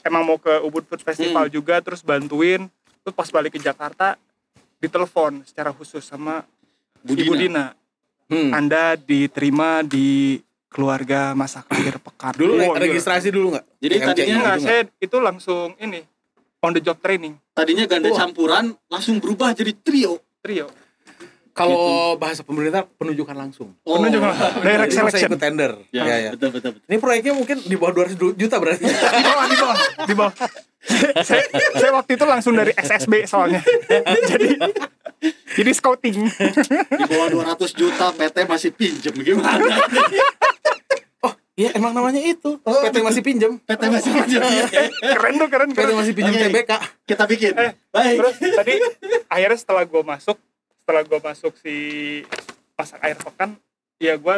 emang 0.03 0.23
mau 0.25 0.35
ke 0.35 0.51
Ubud 0.59 0.83
Food 0.85 1.05
Festival 1.05 1.47
Hmm. 1.47 1.53
juga 1.53 1.79
terus 1.79 2.03
bantuin 2.03 2.67
terus 2.99 3.15
pas 3.15 3.29
balik 3.29 3.55
ke 3.55 3.61
Jakarta 3.61 4.19
ditelepon 4.79 5.45
secara 5.45 5.71
khusus 5.71 6.03
sama 6.03 6.43
Budina. 6.99 7.23
Ibu 7.23 7.35
Dina 7.37 7.67
Hmm. 8.25 8.51
Anda 8.51 8.97
diterima 8.97 9.85
di 9.85 10.41
keluarga 10.73 11.21
masak 11.33 11.69
akhir 11.69 12.01
pekan 12.01 12.33
dulu 12.33 12.57
gila. 12.57 12.81
registrasi 12.81 13.29
dulu 13.29 13.53
nggak 13.53 13.65
Jadi 13.79 13.93
MCI 13.95 14.07
tadinya 14.09 14.35
Enggak, 14.35 14.55
gitu 14.55 14.65
saya 14.65 14.81
itu 14.99 15.17
langsung 15.19 15.69
ini 15.77 16.01
on 16.59 16.73
the 16.73 16.81
job 16.81 16.97
training 16.97 17.37
Tadinya 17.51 17.85
ganda 17.85 18.09
Wah. 18.09 18.19
campuran 18.19 18.65
langsung 18.87 19.17
berubah 19.17 19.53
jadi 19.53 19.77
trio. 19.77 20.17
trio 20.41 20.67
kalau 21.53 21.77
bahasa 22.17 22.41
pemerintah 22.41 22.89
penunjukan 22.89 23.37
langsung 23.37 23.77
Oh. 23.83 24.01
Penunjukan. 24.01 24.33
Direct 24.65 24.89
Jadi 24.89 24.97
saya 24.97 25.05
selection. 25.07 25.29
ikut 25.29 25.37
tender 25.39 25.73
Ya, 25.91 26.03
ya, 26.03 26.17
ya. 26.19 26.31
betul 26.33 26.49
betul 26.51 26.71
betul. 26.73 26.89
ini 26.89 26.97
proyeknya 26.97 27.33
mungkin 27.33 27.57
di 27.61 27.77
bawah 27.77 27.93
200 27.95 28.17
juta 28.35 28.57
berarti 28.57 28.83
di 28.83 28.97
bawah 29.23 29.45
di 29.45 29.57
bawah 29.59 29.77
di 30.03 30.15
bawah 30.17 30.33
saya, 31.23 31.45
saya 31.77 31.93
waktu 31.93 32.17
itu 32.17 32.25
langsung 32.25 32.53
dari 32.53 32.73
SSB 32.73 33.23
soalnya 33.25 33.61
jadi 34.33 34.49
jadi 35.53 35.71
scouting 35.71 36.17
Di 36.91 37.05
bawah 37.05 37.29
200 37.53 37.55
juta 37.71 38.11
PT 38.11 38.37
masih 38.43 38.71
pinjem 38.73 39.15
gimana? 39.15 39.77
Oh 41.53 41.59
iya 41.59 41.69
emang 41.73 41.93
namanya 41.93 42.19
itu 42.19 42.57
PT 42.59 42.97
masih 42.99 43.21
pinjam 43.21 43.53
PT 43.59 43.83
masih 43.87 44.11
pinjem. 44.11 44.41
keren 45.13 45.35
tuh 45.37 45.49
keren 45.49 45.69
PT 45.69 45.79
keren 45.79 45.95
masih 45.95 46.13
pinjam 46.13 46.33
Oke. 46.33 46.45
TBK 46.49 46.71
Kita 47.05 47.25
bikin. 47.27 47.53
Eh, 47.55 47.71
Baik. 47.89 48.17
terus 48.19 48.35
tadi 48.57 48.73
akhirnya 49.29 49.59
setelah 49.59 49.85
gue 49.85 50.03
masuk 50.03 50.37
setelah 50.75 51.03
gue 51.03 51.21
masuk 51.21 51.53
si 51.59 51.75
masak 52.73 52.99
air 53.01 53.15
pekan 53.15 53.55
ya 53.97 54.17
gue 54.17 54.37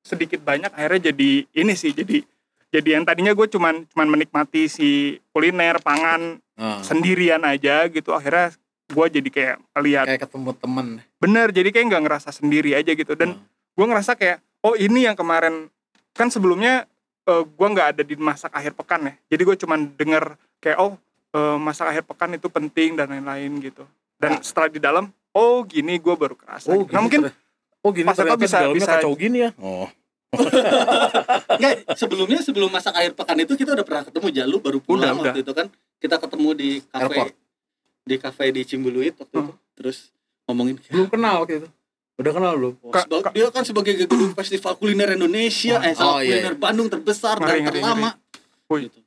sedikit 0.00 0.40
banyak 0.40 0.70
akhirnya 0.70 1.10
jadi 1.10 1.30
ini 1.44 1.74
sih 1.74 1.90
jadi 1.90 2.22
jadi 2.68 2.88
yang 2.94 3.04
tadinya 3.04 3.32
gue 3.32 3.46
cuman 3.46 3.84
cuman 3.88 4.06
menikmati 4.08 4.66
si 4.66 4.88
kuliner 5.28 5.78
pangan 5.78 6.38
Ah, 6.54 6.82
sendirian 6.82 7.38
aja 7.40 7.86
gitu 7.86 8.10
akhirnya 8.10 8.50
gue 8.88 9.06
jadi 9.12 9.28
kayak 9.28 9.56
lihat 9.78 10.06
kayak 10.06 10.26
ketemu 10.26 10.50
temen 10.58 10.86
bener 11.16 11.54
jadi 11.54 11.70
kayak 11.70 11.86
nggak 11.86 12.02
ngerasa 12.02 12.30
sendiri 12.32 12.74
aja 12.74 12.90
gitu 12.90 13.14
dan 13.14 13.38
Hmm. 13.38 13.46
gue 13.74 13.86
ngerasa 13.86 14.12
kayak 14.14 14.42
oh 14.60 14.74
ini 14.74 15.06
yang 15.06 15.14
kemarin 15.14 15.70
kan 16.18 16.28
sebelumnya 16.28 16.90
eh, 17.24 17.42
gue 17.44 17.68
nggak 17.68 17.88
ada 17.94 18.02
di 18.02 18.14
masak 18.14 18.50
akhir 18.50 18.74
pekan 18.74 19.06
ya 19.06 19.14
jadi 19.28 19.42
gue 19.44 19.56
cuman 19.56 19.94
denger 19.94 20.24
kayak 20.58 20.78
oh 20.78 20.98
eh, 21.30 21.56
masak 21.56 21.86
akhir 21.88 22.02
pekan 22.04 22.34
itu 22.34 22.48
penting 22.48 22.92
dan 22.92 23.06
lain-lain 23.08 23.62
gitu 23.62 23.86
dan 24.18 24.42
setelah 24.42 24.66
di 24.66 24.78
dalam 24.78 25.06
oh 25.30 25.62
gini 25.62 25.94
gue 25.96 26.12
baru 26.12 26.34
kerasa 26.34 26.68
Oh, 26.68 26.82
gitu. 26.82 26.90
nah 26.90 27.00
mungkin 27.00 27.30
Oh 27.78 27.94
gini 27.94 28.04
Pas 28.04 28.18
bisa- 28.18 28.34
di 28.34 28.42
dalamnya 28.42 28.74
bisa- 28.74 28.94
kacau 28.98 29.14
gini 29.14 29.38
ya. 29.38 29.50
Oh. 29.56 29.86
Enggak, 31.54 31.74
sebelumnya 31.94 32.42
sebelum 32.42 32.68
masak 32.68 32.90
akhir 32.90 33.14
pekan 33.14 33.38
itu 33.38 33.54
kita 33.54 33.70
udah 33.72 33.86
pernah 33.86 34.02
ketemu 34.02 34.28
Jalu 34.34 34.56
baru 34.58 34.78
pulang 34.82 35.14
Udah, 35.14 35.30
waktu 35.30 35.40
itu 35.40 35.52
kan. 35.54 35.66
Kita 35.96 36.18
ketemu 36.18 36.48
di 36.54 36.70
kafe 36.84 37.04
Airport. 37.06 37.32
di 38.02 38.16
kafe 38.18 38.44
di 38.50 38.62
Cimbuluit 38.62 39.14
waktu 39.14 39.36
itu. 39.36 39.52
Terus 39.74 40.10
ngomongin 40.44 40.82
Belum 40.84 41.06
kenal 41.06 41.34
waktu 41.38 41.54
itu. 41.56 41.68
Udah 42.18 42.32
kenal 42.32 42.52
belum? 42.52 42.74
Ka- 42.88 43.06
ka- 43.06 43.30
dia 43.30 43.46
kan 43.48 43.62
sebagai 43.62 43.94
gedung 43.96 44.34
festival 44.34 44.74
kuliner 44.74 45.14
Indonesia, 45.14 45.78
eh 45.80 45.94
Oh, 45.96 46.18
iya, 46.18 46.42
kuliner 46.42 46.54
Bandung 46.54 46.88
terbesar 46.88 47.38
Ngeri, 47.38 47.46
dan 47.48 47.58
ngeri, 47.64 47.78
terlama. 47.78 48.10
Wih. 48.68 48.80
Gitu. 48.84 49.00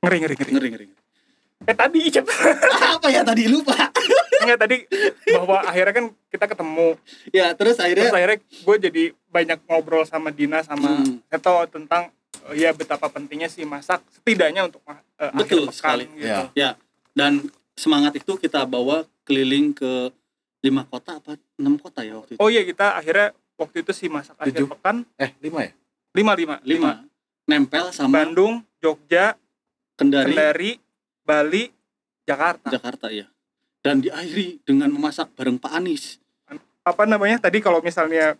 ngeri 0.00 0.16
ngeri 0.18 0.34
ngeri 0.34 0.50
Ngeri 0.50 0.68
ngeri. 0.72 0.86
eh 1.62 1.76
tadi 1.78 1.98
Icep 2.02 2.26
Apa 2.96 3.06
ya 3.06 3.22
tadi 3.22 3.46
lupa? 3.46 3.76
Enggak 4.42 4.58
tadi 4.58 4.76
bahwa 5.30 5.62
akhirnya 5.62 5.94
kan 5.94 6.04
kita 6.26 6.44
ketemu 6.48 6.98
ya 7.30 7.54
terus 7.54 7.78
terus 7.78 7.86
akhirnya 7.86 8.10
akhirnya 8.10 8.38
gue 8.42 8.76
jadi 8.82 9.02
banyak 9.28 9.58
ngobrol 9.62 10.02
sama 10.02 10.34
Dina 10.34 10.58
sama 10.60 10.90
Hmm. 10.98 11.22
Seto 11.24 11.54
tentang 11.70 12.10
eh, 12.50 12.58
ya 12.58 12.74
betapa 12.74 13.06
pentingnya 13.06 13.46
sih 13.46 13.62
masak 13.62 14.02
setidaknya 14.10 14.66
untuk 14.66 14.82
eh, 14.82 14.98
Betul 15.30 15.38
akhir 15.38 15.56
pekan 15.62 15.76
sekali. 15.76 16.04
gitu. 16.12 16.26
Ya. 16.26 16.50
ya 16.52 16.70
dan 17.12 17.46
semangat 17.72 18.16
itu 18.16 18.34
kita 18.34 18.66
bawa 18.66 19.06
keliling 19.22 19.70
ke 19.70 20.10
lima 20.62 20.82
kota 20.84 21.18
apa 21.18 21.34
enam 21.58 21.74
kota 21.76 22.00
ya 22.00 22.16
waktu 22.16 22.34
itu. 22.34 22.40
Oh 22.40 22.46
iya 22.46 22.62
kita 22.62 22.94
akhirnya 22.94 23.30
waktu 23.54 23.82
itu 23.82 23.90
sih 23.90 24.06
masak 24.06 24.38
akhir 24.38 24.54
Tujuh. 24.56 24.70
pekan 24.70 25.02
Eh 25.16 25.34
lima 25.40 25.60
ya? 25.62 25.72
lima 26.12 26.32
lima 26.34 26.56
lima 26.62 26.90
nempel 27.44 27.90
sama 27.90 28.22
Bandung, 28.22 28.62
Jogja, 28.78 29.34
Kendari, 29.92 30.30
Kendari, 30.30 30.70
Bali, 31.22 31.64
Jakarta. 32.22 32.68
Jakarta 32.68 33.06
ya. 33.08 33.26
Dan 33.82 33.98
diakhiri 33.98 34.62
dengan 34.62 34.86
memasak 34.88 35.34
bareng 35.34 35.58
Pak 35.58 35.72
Anies. 35.72 36.22
Apa 36.82 37.02
namanya 37.02 37.38
tadi 37.40 37.58
kalau 37.58 37.78
misalnya 37.78 38.38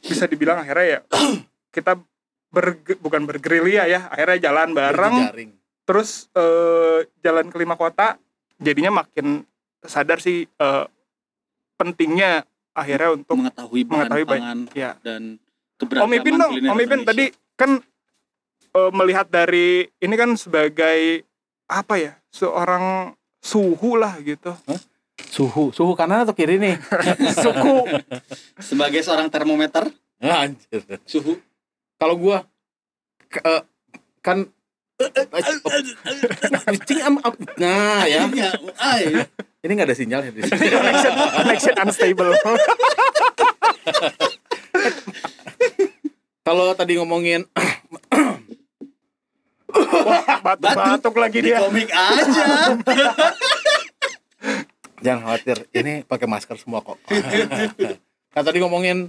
bisa 0.00 0.24
dibilang 0.24 0.58
akhirnya 0.58 0.86
ya 0.88 1.00
kita 1.74 1.98
berge- 2.48 2.98
bukan 2.98 3.24
bergerilya 3.24 3.84
ya 3.84 4.00
akhirnya 4.06 4.38
jalan 4.44 4.70
bareng 4.72 5.14
Berjejaring. 5.20 5.50
terus 5.82 6.30
eh, 6.32 7.04
jalan 7.20 7.48
ke 7.48 7.56
lima 7.56 7.74
kota 7.74 8.16
jadinya 8.56 9.02
makin 9.02 9.42
sadar 9.80 10.18
sih 10.18 10.46
eh, 10.46 10.84
pentingnya 11.84 12.48
akhirnya 12.72 13.12
untuk 13.12 13.36
mengetahui 13.36 13.84
bahan 13.84 13.92
mengetahui 14.08 14.24
pangan 14.24 14.58
ya. 14.72 14.96
dan 15.04 15.36
keberagaman 15.76 16.08
Om 16.08 16.16
Ipin 16.16 16.32
dong 16.40 16.50
kuliner 16.56 16.70
Om 16.72 16.80
Ipin 16.80 17.00
tadi 17.04 17.24
kan 17.60 17.70
eh, 18.72 18.90
melihat 18.96 19.26
dari 19.28 19.84
ini 20.00 20.14
kan 20.16 20.32
sebagai 20.40 21.28
apa 21.68 21.94
ya 22.00 22.12
seorang 22.32 23.12
suhu 23.44 24.00
lah 24.00 24.16
gitu. 24.24 24.56
Suhu, 25.14 25.70
suhu 25.70 25.92
kanan 25.94 26.26
atau 26.26 26.34
kiri 26.34 26.58
nih? 26.58 26.74
suku 27.44 27.86
sebagai 28.58 29.04
seorang 29.04 29.28
termometer. 29.28 29.86
Ah, 30.18 30.48
Anjir. 30.48 30.80
suhu. 31.04 31.36
Kalau 32.00 32.16
gua 32.18 32.48
ke- 33.28 33.64
kan 34.24 34.48
Cing, 36.84 37.00
am- 37.02 37.20
am- 37.22 37.38
nah 37.56 38.04
ya. 38.04 38.28
Iya, 38.28 38.50
ini 39.64 39.72
nggak 39.72 39.88
ada 39.88 39.96
sinyal 39.96 40.20
ya 40.28 40.30
di 40.32 40.40
sini. 40.44 40.58
connection 40.70 41.12
connection 41.14 41.74
unstable. 41.80 42.30
Kalau 46.44 46.76
tadi 46.76 47.00
ngomongin 47.00 47.48
batuk-batuk 50.44 51.14
lagi 51.16 51.38
di 51.40 51.50
dia. 51.50 51.58
komik 51.64 51.88
aja. 51.88 52.46
Jangan 55.00 55.20
khawatir, 55.20 55.56
ini 55.72 56.00
pakai 56.04 56.24
masker 56.28 56.56
semua 56.56 56.80
kok. 56.80 56.96
nah 58.34 58.42
tadi 58.42 58.58
ngomongin 58.60 59.08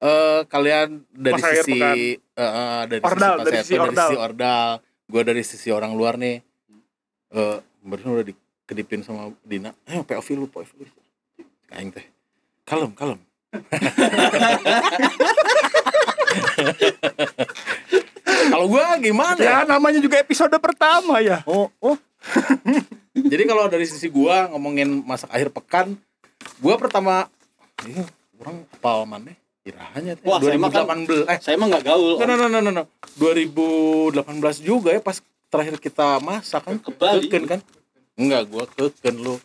eh, 0.00 0.40
kalian 0.48 1.04
dari 1.08 1.40
Mas 1.40 1.44
sisi 1.64 1.80
eh, 2.16 2.40
eh, 2.40 2.80
dari 2.88 3.00
Ordal, 3.00 3.34
sisi 3.40 3.44
dari 3.44 3.56
sisi 3.64 3.74
dari 3.76 3.96
sisi 3.96 4.16
ordal, 4.16 4.68
gue 5.08 5.22
dari 5.24 5.42
sisi 5.44 5.68
orang 5.72 5.92
luar 5.96 6.16
nih. 6.20 6.40
Eh, 7.34 7.58
barusan 7.84 8.14
udah 8.14 8.26
dikedipin 8.26 9.02
sama 9.02 9.34
Dina. 9.42 9.74
Eh, 9.88 10.00
POV 10.02 10.28
lu, 10.38 10.46
POV 10.48 10.70
lu. 10.86 10.92
Kayak 11.68 12.00
teh. 12.00 12.06
Kalem, 12.64 12.92
kalem. 12.96 13.20
Kalau 18.44 18.66
gua 18.70 18.96
gimana 19.00 19.40
ya? 19.40 19.64
ya 19.64 19.68
namanya 19.68 20.00
juga 20.00 20.20
episode 20.20 20.54
pertama 20.60 21.18
ya 21.18 21.42
Oh, 21.48 21.70
oh. 21.80 21.96
Jadi 23.32 23.42
kalau 23.46 23.70
dari 23.70 23.86
sisi 23.86 24.10
gua 24.10 24.50
ngomongin 24.50 25.02
masak 25.06 25.30
akhir 25.30 25.48
pekan, 25.54 25.94
gua 26.58 26.74
pertama 26.76 27.30
ini 27.86 28.02
orang 28.40 28.66
apal 28.74 29.06
mana? 29.06 29.32
Irahanya 29.64 30.12
teh. 30.14 30.24
Wah, 30.24 30.38
saya 30.38 30.56
mah 30.56 30.68
kan- 30.68 31.08
2018 31.08 31.24
eh 31.26 31.38
saya 31.40 31.56
mah 31.56 31.66
nggak 31.66 31.84
gaul 31.84 32.14
no, 32.14 32.24
no, 32.26 32.34
no, 32.36 32.46
no, 32.50 32.58
no, 32.60 32.70
no. 32.70 32.84
2018 33.16 34.20
juga 34.60 34.90
ya 34.90 35.00
pas 35.00 35.16
terakhir 35.48 35.76
kita 35.78 36.20
masak 36.20 36.60
kan 36.62 36.76
Ke 36.76 36.90
Bali. 36.90 37.24
Keken 37.26 37.44
kan? 37.48 37.60
Enggak, 38.14 38.44
gua 38.46 38.64
keken 38.66 39.16
lu. 39.16 39.40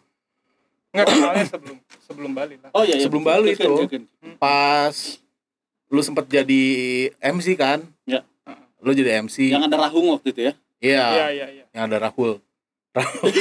nggak 0.90 1.06
kenalnya 1.06 1.46
sebelum 1.48 1.78
sebelum 2.02 2.32
Bali 2.34 2.58
lah 2.58 2.70
oh 2.72 2.82
iya, 2.82 2.98
iya 2.98 3.06
Sebelum 3.06 3.24
Bali 3.24 3.54
itu. 3.54 3.64
keken. 3.64 4.04
Pas 4.36 4.96
lu 5.88 6.02
sempat 6.02 6.26
jadi 6.26 6.62
MC 7.24 7.56
kan? 7.56 7.80
Ya. 8.04 8.26
Lu 8.78 8.92
jadi 8.92 9.20
MC. 9.20 9.48
yang 9.48 9.64
ada 9.64 9.80
rahung 9.80 10.12
waktu 10.12 10.32
itu 10.32 10.42
ya 10.44 10.54
Iya, 10.80 11.06
iya 11.06 11.28
iya 11.30 11.46
iya 11.54 11.64
yang 11.70 11.88
ada 11.88 12.00
Rahul. 12.02 12.40
Rahul. 12.92 13.30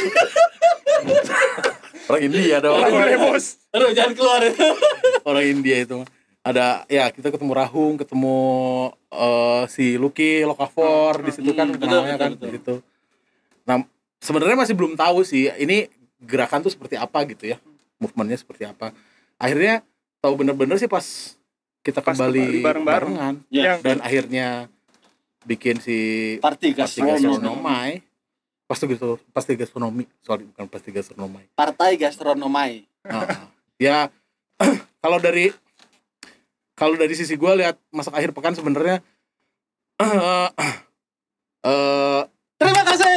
Orang 2.08 2.22
India 2.22 2.56
dong. 2.58 2.78
boleh 2.80 3.16
bos 3.18 3.60
aduh 3.68 3.90
jangan 3.92 4.12
keluar 4.12 4.40
orang 5.22 5.44
India 5.46 5.76
itu 5.78 5.94
mah. 5.96 6.08
Ada 6.48 6.66
ya 6.88 7.12
kita 7.12 7.28
ketemu 7.28 7.52
Rahung 7.52 7.94
ketemu 7.96 8.36
eh, 9.10 9.62
si 9.68 9.94
Lucky 9.94 10.42
Lokafor 10.42 11.20
di 11.20 11.30
situ 11.30 11.52
kan 11.52 11.68
Hmm, 11.68 11.76
betul, 11.76 11.88
namanya 11.92 12.08
betul, 12.10 12.18
kan 12.18 12.30
betul. 12.32 12.44
di 12.44 12.50
situ. 12.54 12.74
Nah 13.64 13.76
sebenarnya 14.18 14.56
masih 14.56 14.74
belum 14.74 14.92
tahu 14.94 15.20
sih 15.22 15.52
ini 15.54 15.92
gerakan 16.18 16.64
tuh 16.64 16.72
seperti 16.72 16.96
apa 16.96 17.22
gitu 17.26 17.44
ya 17.46 17.60
movementnya 17.96 18.38
seperti 18.38 18.64
apa. 18.64 18.96
Akhirnya 19.36 19.84
tahu 20.18 20.34
bener-bener 20.36 20.76
sih 20.76 20.88
pas 20.88 21.04
kita 21.80 22.00
Pas 22.00 22.16
kembali 22.16 22.42
kembali 22.42 22.64
bareng-bareng. 22.64 23.12
barengan 23.14 23.34
ya. 23.48 23.76
Dan 23.78 24.00
akhirnya 24.00 24.66
bikin 25.44 25.78
si 25.78 25.98
party 26.38 26.74
gastronomi 26.74 27.24
gastronomai 27.24 27.92
pasti 28.68 28.84
gitu 28.84 29.16
pasti 29.32 29.56
gastronomi 29.56 30.04
sorry 30.20 30.44
bukan 30.44 30.68
pasti 30.68 30.92
gastronomai 30.92 31.48
partai 31.56 31.96
gastronomi 31.96 32.84
Nah, 33.00 33.48
ya 33.80 34.12
kalau 35.02 35.16
dari 35.16 35.48
kalau 36.78 36.94
dari 36.94 37.12
sisi 37.18 37.34
gue 37.34 37.52
lihat 37.58 37.74
masak 37.90 38.14
akhir 38.14 38.30
pekan 38.30 38.54
sebenarnya 38.54 39.02
eh 39.98 40.48
eh, 41.66 42.22
terima 42.54 42.82
kasih! 42.86 43.10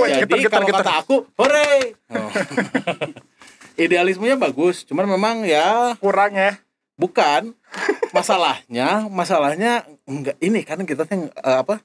Woi, 0.00 0.08
jadi 0.16 0.24
getar, 0.24 0.40
getar, 0.40 0.50
kalau 0.50 0.68
getar. 0.72 0.80
kata 0.80 0.92
aku 1.04 1.16
hore! 1.36 1.92
Oh. 2.08 2.30
idealismenya 3.74 4.38
bagus 4.38 4.86
cuman 4.86 5.06
memang 5.06 5.36
ya 5.44 5.98
kurang 5.98 6.34
ya. 6.34 6.58
Bukan. 6.94 7.52
Masalahnya 8.14 9.10
masalahnya 9.10 9.82
enggak 10.06 10.38
ini 10.38 10.62
kan 10.62 10.86
kita 10.86 11.04
tuh 11.04 11.26
eh, 11.26 11.58
apa 11.58 11.82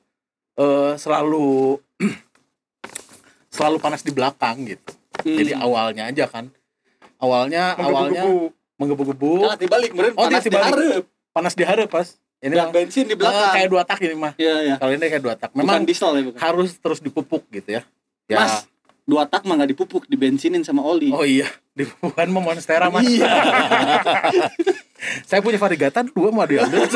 eh, 0.58 0.94
selalu 1.02 1.82
selalu 3.56 3.78
panas 3.82 4.06
di 4.06 4.14
belakang 4.14 4.64
gitu. 4.70 4.94
Hmm. 5.20 5.36
jadi 5.36 5.60
awalnya 5.60 6.08
aja 6.08 6.26
kan. 6.30 6.54
Awalnya 7.20 7.76
awalnya 7.76 8.24
menggebu-gebu. 8.80 9.32
Salah 9.46 9.60
dibalik 9.60 9.90
kemarin 9.92 10.12
Oh, 10.16 10.26
panas 10.26 10.42
di 10.42 10.50
dibalik. 10.50 10.72
hareup 10.74 11.06
panas 11.30 11.54
di 11.54 11.64
hareup 11.68 11.90
pas. 11.92 12.08
Ini 12.40 12.56
dan 12.56 12.72
mah 12.72 12.74
bensin 12.74 13.04
di 13.04 13.14
eh, 13.14 13.20
belakang. 13.20 13.52
kayak 13.52 13.68
dua 13.68 13.84
tak 13.84 14.00
ini 14.00 14.16
mah. 14.16 14.32
Iya 14.40 14.56
iya. 14.64 14.76
Kalau 14.80 14.92
ini 14.96 15.06
kayak 15.12 15.24
dua 15.24 15.36
tak. 15.36 15.52
Memang 15.52 15.68
memang 15.68 15.84
diesel 15.84 16.12
ya 16.16 16.24
bukan? 16.24 16.40
harus 16.40 16.70
terus 16.80 17.00
dipupuk 17.04 17.44
gitu 17.52 17.70
ya. 17.76 17.82
Ya. 18.32 18.38
Mas 18.40 18.64
dua 19.04 19.28
tak 19.28 19.44
mah 19.44 19.60
nggak 19.60 19.76
dipupuk 19.76 20.08
dibensinin 20.08 20.64
sama 20.64 20.80
oli. 20.80 21.12
Oh 21.12 21.28
iya. 21.28 21.52
Dipupukan 21.80 22.28
mau 22.32 22.44
monstera 22.44 22.88
mas. 22.88 23.04
Iya. 23.04 23.28
Saya 25.30 25.40
punya 25.44 25.60
varigatan 25.60 26.12
dua 26.12 26.32
mau 26.32 26.44
diambil 26.44 26.84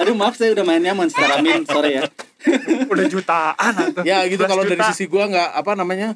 aduh 0.00 0.16
maaf 0.16 0.34
saya 0.34 0.56
udah 0.56 0.64
mainnya 0.66 0.96
monster 0.96 1.28
amin 1.36 1.62
sorry 1.68 2.00
ya. 2.00 2.08
Udah 2.90 3.06
jutaan 3.06 3.72
atau 3.76 4.02
ya 4.02 4.24
gitu. 4.26 4.42
11 4.42 4.50
kalau 4.50 4.64
dari 4.66 4.82
sisi 4.90 5.04
gua 5.06 5.30
nggak 5.30 5.50
apa 5.52 5.72
namanya 5.78 6.08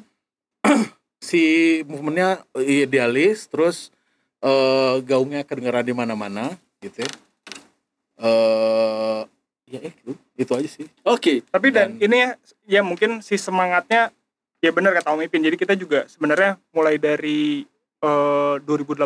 si 1.27 1.41
movementnya 1.85 2.41
idealis 2.57 3.47
terus 3.47 3.93
eh 4.39 4.95
gaungnya 5.01 5.41
kedengeran 5.41 5.81
di 5.81 5.91
mana-mana 5.91 6.53
gitu 6.79 7.01
ya 7.01 7.09
eh 8.17 9.21
ya 9.67 9.79
eh, 9.81 9.93
itu 9.93 10.11
itu 10.35 10.51
aja 10.53 10.69
sih 10.69 10.85
oke 11.03 11.43
tapi 11.45 11.67
dan, 11.69 11.97
Dan- 11.97 12.01
ini 12.01 12.17
ya, 12.17 12.29
ya 12.65 12.81
mungkin 12.81 13.19
si 13.19 13.35
semangatnya 13.35 14.09
ya 14.57 14.71
benar 14.71 14.93
kata 14.93 15.11
Om 15.11 15.21
Ipin 15.21 15.43
jadi 15.43 15.53
kita 15.53 15.73
juga 15.73 16.07
sebenarnya 16.07 16.57
mulai 16.71 16.97
dari 16.97 17.67
eh, 17.99 18.55
2018 18.63 19.05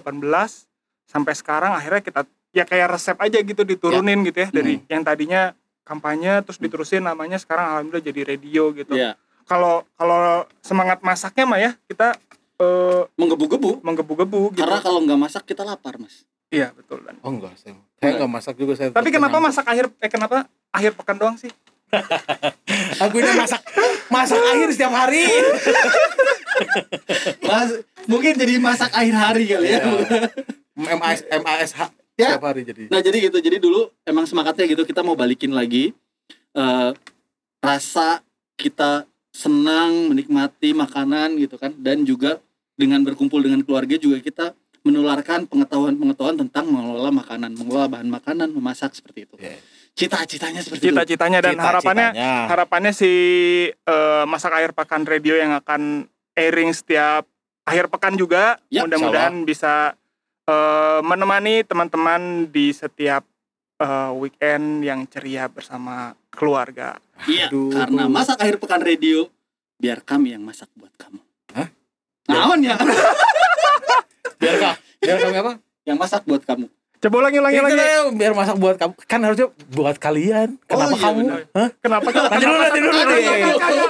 sampai 1.06 1.34
sekarang 1.34 1.72
akhirnya 1.74 2.00
kita 2.00 2.22
ya 2.52 2.64
kayak 2.64 2.88
resep 2.90 3.18
aja 3.18 3.40
gitu 3.40 3.64
diturunin 3.64 4.24
gitu 4.24 4.38
ya 4.38 4.50
dari 4.50 4.78
Hmm. 4.78 4.88
yang 4.88 5.02
tadinya 5.02 5.42
kampanye 5.82 6.40
terus 6.42 6.56
diterusin 6.58 7.02
namanya 7.02 7.36
sekarang 7.36 7.66
alhamdulillah 7.66 8.06
jadi 8.06 8.22
radio 8.28 8.70
gitu. 8.72 8.94
Iya. 8.94 9.18
Kalau 9.44 9.84
kalau 9.98 10.46
semangat 10.62 11.02
masaknya 11.02 11.44
mah 11.44 11.60
ya 11.60 11.72
kita 11.86 12.16
eh, 12.62 13.02
Menggebu-gebu. 13.18 13.82
menggebu-gebu 13.82 14.40
gitu. 14.54 14.62
Karena 14.62 14.78
kalau 14.80 15.02
nggak 15.02 15.20
masak 15.20 15.44
kita 15.44 15.62
lapar, 15.62 15.98
Mas. 15.98 16.24
Iya 16.48 16.72
betul 16.72 17.02
dan. 17.02 17.16
Oh 17.22 17.32
enggak, 17.32 17.56
saya, 17.56 17.74
saya 17.96 18.10
enggak 18.14 18.30
masak 18.30 18.54
juga 18.56 18.74
saya. 18.76 18.88
Tapi 18.92 19.10
kenapa 19.10 19.34
kenyang. 19.34 19.46
masak 19.50 19.66
akhir 19.66 19.86
eh 19.98 20.10
kenapa 20.12 20.36
akhir 20.70 20.92
pekan 20.94 21.16
doang 21.16 21.36
sih? 21.36 21.50
Aku 23.04 23.16
ini 23.18 23.32
masak 23.34 23.60
masak 24.08 24.38
akhir 24.38 24.68
setiap 24.72 24.92
hari. 24.92 25.24
Mas, 27.42 27.70
mungkin 28.06 28.32
jadi 28.36 28.58
masak 28.58 28.92
akhir 28.92 29.14
hari 29.14 29.44
kali 29.48 29.68
ya. 29.70 29.80
MAS 30.76 31.20
MASH 31.26 31.74
Ya. 32.20 32.36
setiap 32.36 32.46
hari 32.46 32.62
jadi. 32.62 32.86
Nah 32.88 33.00
jadi 33.00 33.18
gitu, 33.24 33.38
jadi 33.40 33.58
dulu 33.58 33.88
emang 34.04 34.24
semangatnya 34.24 34.68
gitu 34.68 34.84
kita 34.84 35.02
mau 35.02 35.16
balikin 35.16 35.52
lagi 35.52 35.92
eh 36.52 36.90
rasa 37.58 38.22
kita 38.56 39.04
senang 39.32 40.12
menikmati 40.12 40.72
makanan 40.72 41.40
gitu 41.40 41.56
kan 41.56 41.72
dan 41.74 42.04
juga 42.04 42.38
dengan 42.76 43.04
berkumpul 43.06 43.42
dengan 43.44 43.62
keluarga 43.62 43.96
juga 44.00 44.18
kita 44.20 44.46
menularkan 44.82 45.46
pengetahuan-pengetahuan 45.46 46.42
tentang 46.42 46.66
mengelola 46.74 47.14
makanan, 47.14 47.54
mengelola 47.54 47.86
bahan 47.86 48.10
makanan, 48.10 48.50
memasak 48.50 48.98
seperti 48.98 49.30
itu. 49.30 49.36
Iya. 49.38 49.58
Cita-citanya 49.94 50.62
seperti 50.66 50.90
itu. 50.90 50.96
Cita-citanya 50.96 51.40
dan 51.44 51.58
harapannya 51.60 52.08
Cita-citanya. 52.16 52.50
harapannya 52.50 52.92
si 52.96 53.12
eh, 53.70 54.24
masak 54.26 54.52
akhir 54.58 54.72
pekan 54.74 55.04
radio 55.06 55.38
yang 55.38 55.54
akan 55.54 56.08
airing 56.34 56.72
setiap 56.74 57.28
akhir 57.68 57.92
pekan 57.94 58.18
juga 58.18 58.58
Ya, 58.74 58.88
mudah-mudahan 58.88 59.46
bisa 59.46 59.94
eh, 60.50 61.00
menemani 61.06 61.62
teman-teman 61.68 62.50
di 62.50 62.74
setiap 62.74 63.22
eh, 63.78 64.12
weekend 64.18 64.82
yang 64.82 65.06
ceria 65.06 65.46
bersama 65.46 66.18
keluarga. 66.34 66.98
Iya, 67.30 67.54
Aduh. 67.54 67.70
karena 67.70 68.10
masak 68.10 68.42
akhir 68.42 68.58
pekan 68.58 68.82
radio 68.82 69.30
biar 69.78 70.02
kami 70.02 70.34
yang 70.34 70.42
masak 70.42 70.72
buat 70.74 70.90
kamu. 70.98 71.22
Naon 72.32 72.60
ya? 72.62 72.76
biar 74.38 74.56
kak 74.58 74.76
biar 74.98 75.18
kami 75.20 75.38
apa? 75.38 75.54
yang 75.84 75.98
masak 75.98 76.22
buat 76.24 76.42
kamu. 76.42 76.66
Coba 77.02 77.16
ulangi 77.18 77.38
ulangi 77.42 77.58
Itu 77.58 77.66
lagi. 77.66 77.82
ya, 77.82 78.00
biar 78.12 78.34
masak 78.34 78.56
buat 78.56 78.76
kamu. 78.78 78.94
Kan 79.04 79.20
harusnya 79.22 79.48
buat 79.70 79.98
kalian. 79.98 80.62
Kenapa 80.64 80.94
iya, 80.94 81.02
kamu? 81.02 81.18
benar. 81.18 81.40
Hah? 81.50 81.70
Kenapa? 81.76 82.08
Nanti 82.14 82.46
dulu, 82.46 82.58
nanti 82.62 82.80
dulu. 82.80 82.94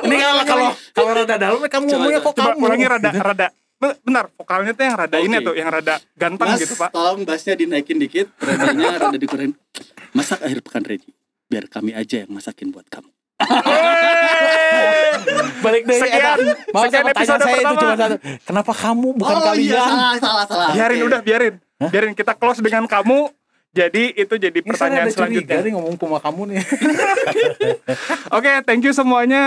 Ini 0.07 0.15
kalau 0.15 0.43
kalau 0.47 0.67
kalau 0.95 1.11
rada 1.13 1.35
dalam 1.35 1.59
kamu 1.59 1.67
Coba, 1.83 1.91
ngomongnya 1.93 2.19
kok 2.21 2.33
Coba 2.33 2.49
kamu. 2.49 2.63
ulangi 2.63 2.85
rada 2.87 3.09
rada. 3.13 3.47
Be- 3.75 3.97
Benar, 3.99 4.25
vokalnya 4.31 4.71
tuh 4.71 4.83
yang 4.85 4.95
rada 4.95 5.17
ini 5.17 5.35
tuh, 5.41 5.53
yang 5.57 5.67
rada 5.67 5.95
ganteng 6.13 6.47
Mas, 6.47 6.61
gitu, 6.61 6.77
Pak. 6.77 6.93
tolong 6.93 7.25
bassnya 7.25 7.57
dinaikin 7.57 7.97
dikit, 7.97 8.29
radionya 8.37 8.95
rada 8.95 9.17
dikurangin. 9.17 9.57
Masak 10.13 10.39
akhir 10.39 10.61
pekan 10.61 10.85
ready. 10.85 11.09
Biar 11.49 11.65
kami 11.67 11.91
aja 11.91 12.23
yang 12.23 12.31
masakin 12.31 12.69
buat 12.69 12.87
kamu. 12.87 13.09
Balik 15.61 15.83
deh. 15.85 15.99
Sekian, 15.99 16.17
Eta. 16.17 16.33
Mau 16.73 16.83
sekian 16.83 17.05
episode 17.07 17.39
saya 17.39 17.53
itu 17.53 17.63
pertama. 17.63 17.77
cuma 17.77 17.95
satu. 17.95 18.15
Kenapa 18.41 18.71
kamu 18.73 19.07
bukan 19.13 19.35
oh 19.35 19.41
kalian? 19.45 19.69
iya, 19.69 19.81
salah, 19.83 20.15
salah, 20.17 20.45
salah. 20.45 20.69
biarin 20.73 20.97
Oke. 20.97 21.07
udah, 21.07 21.19
biarin. 21.21 21.53
Biarin 21.81 22.13
kita 22.13 22.33
close 22.33 22.59
dengan 22.59 22.83
kamu. 22.85 23.29
Jadi 23.71 24.11
itu 24.19 24.35
jadi 24.35 24.51
Ini 24.51 24.67
pertanyaan 24.67 25.07
ada 25.07 25.15
selanjutnya. 25.15 25.63
nih 25.63 25.71
ngomong 25.71 25.95
sama 25.95 26.19
kamu 26.19 26.41
nih. 26.51 26.59
Oke, 28.35 28.51
thank 28.67 28.83
you 28.83 28.91
semuanya. 28.91 29.43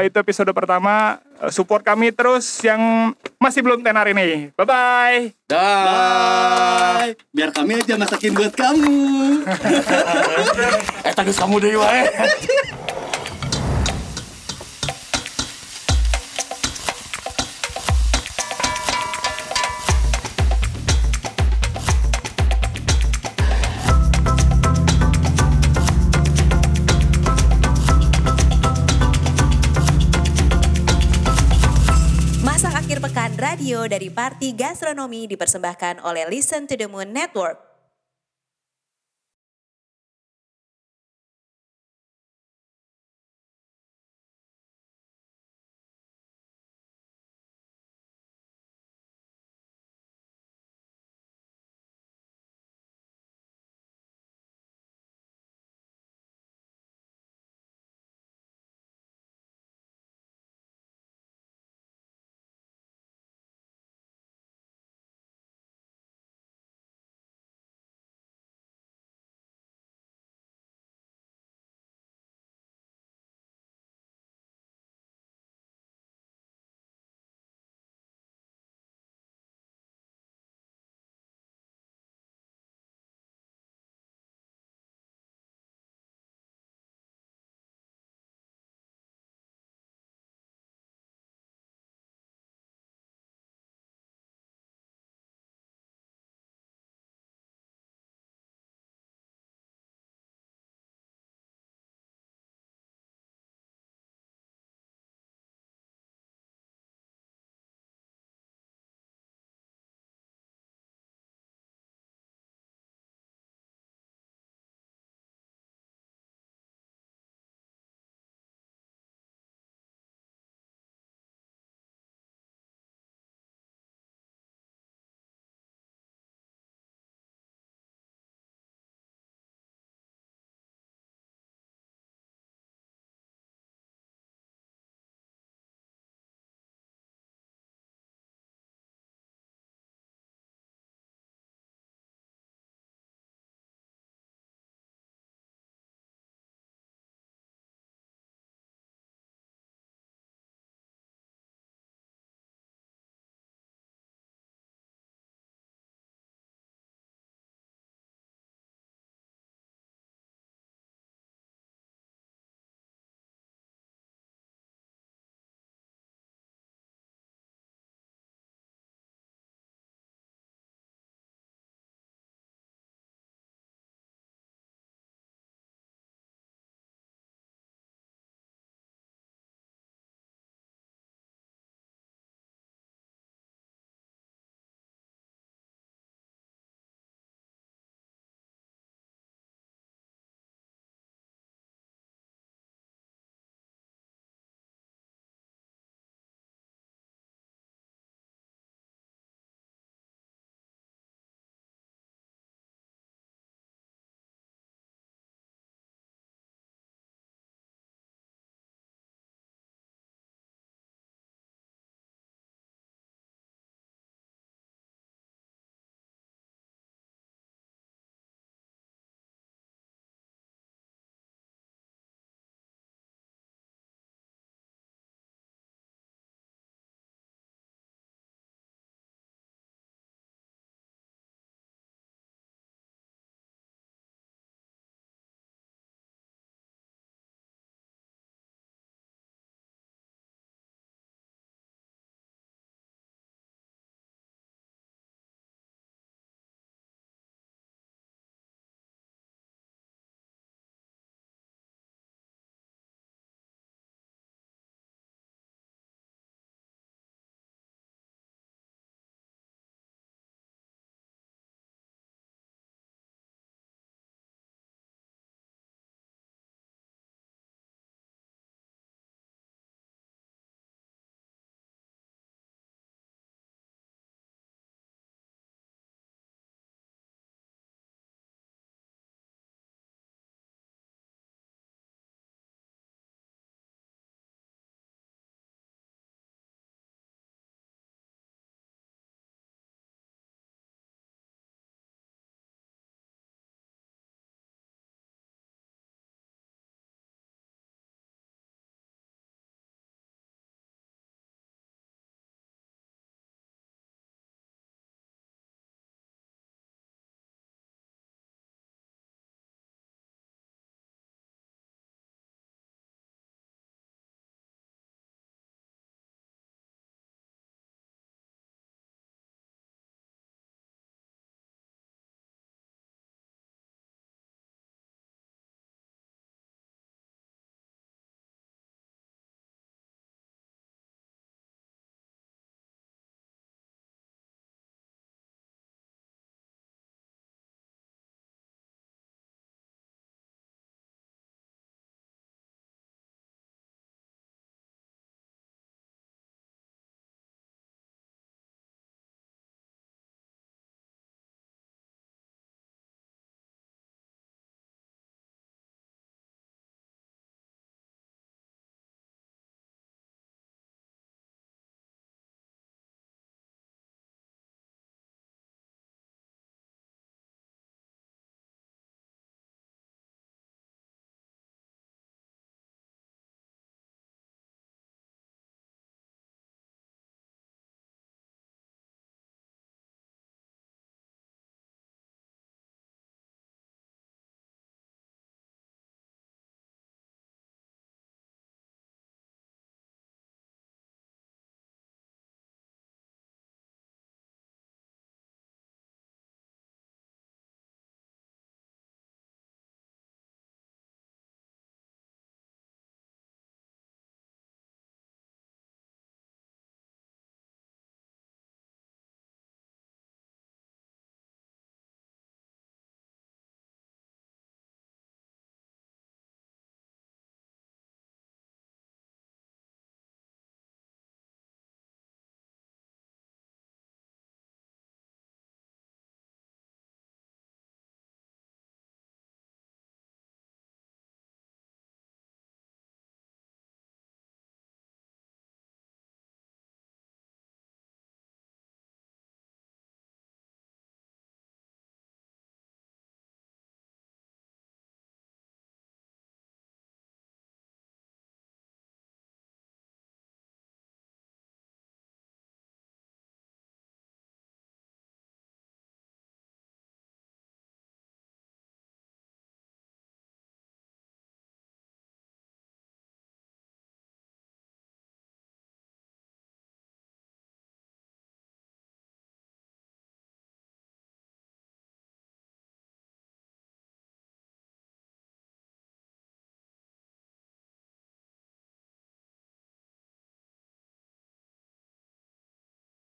Eh, 0.00 0.08
itu 0.08 0.16
episode 0.16 0.48
pertama. 0.56 1.20
Eh, 1.36 1.52
support 1.52 1.84
kami 1.84 2.08
terus 2.08 2.64
yang 2.64 3.12
masih 3.36 3.60
belum 3.60 3.84
tenar 3.84 4.08
ini. 4.08 4.48
Bye 4.56 4.64
bye. 4.64 5.18
Dah. 5.44 5.60
Bye. 7.04 7.20
Biar 7.36 7.52
kami 7.52 7.76
aja 7.76 8.00
masakin 8.00 8.32
buat 8.32 8.56
kamu. 8.56 8.96
Eh, 11.04 11.12
tagus 11.12 11.36
kamu 11.36 11.60
deh, 11.60 11.76
wae. 11.76 12.08
Pekan 33.16 33.40
radio 33.40 33.88
dari 33.88 34.12
Parti 34.12 34.52
Gastronomi 34.52 35.24
dipersembahkan 35.24 36.04
oleh 36.04 36.28
Listen 36.28 36.68
to 36.68 36.76
the 36.76 36.84
Moon 36.84 37.16
Network. 37.16 37.65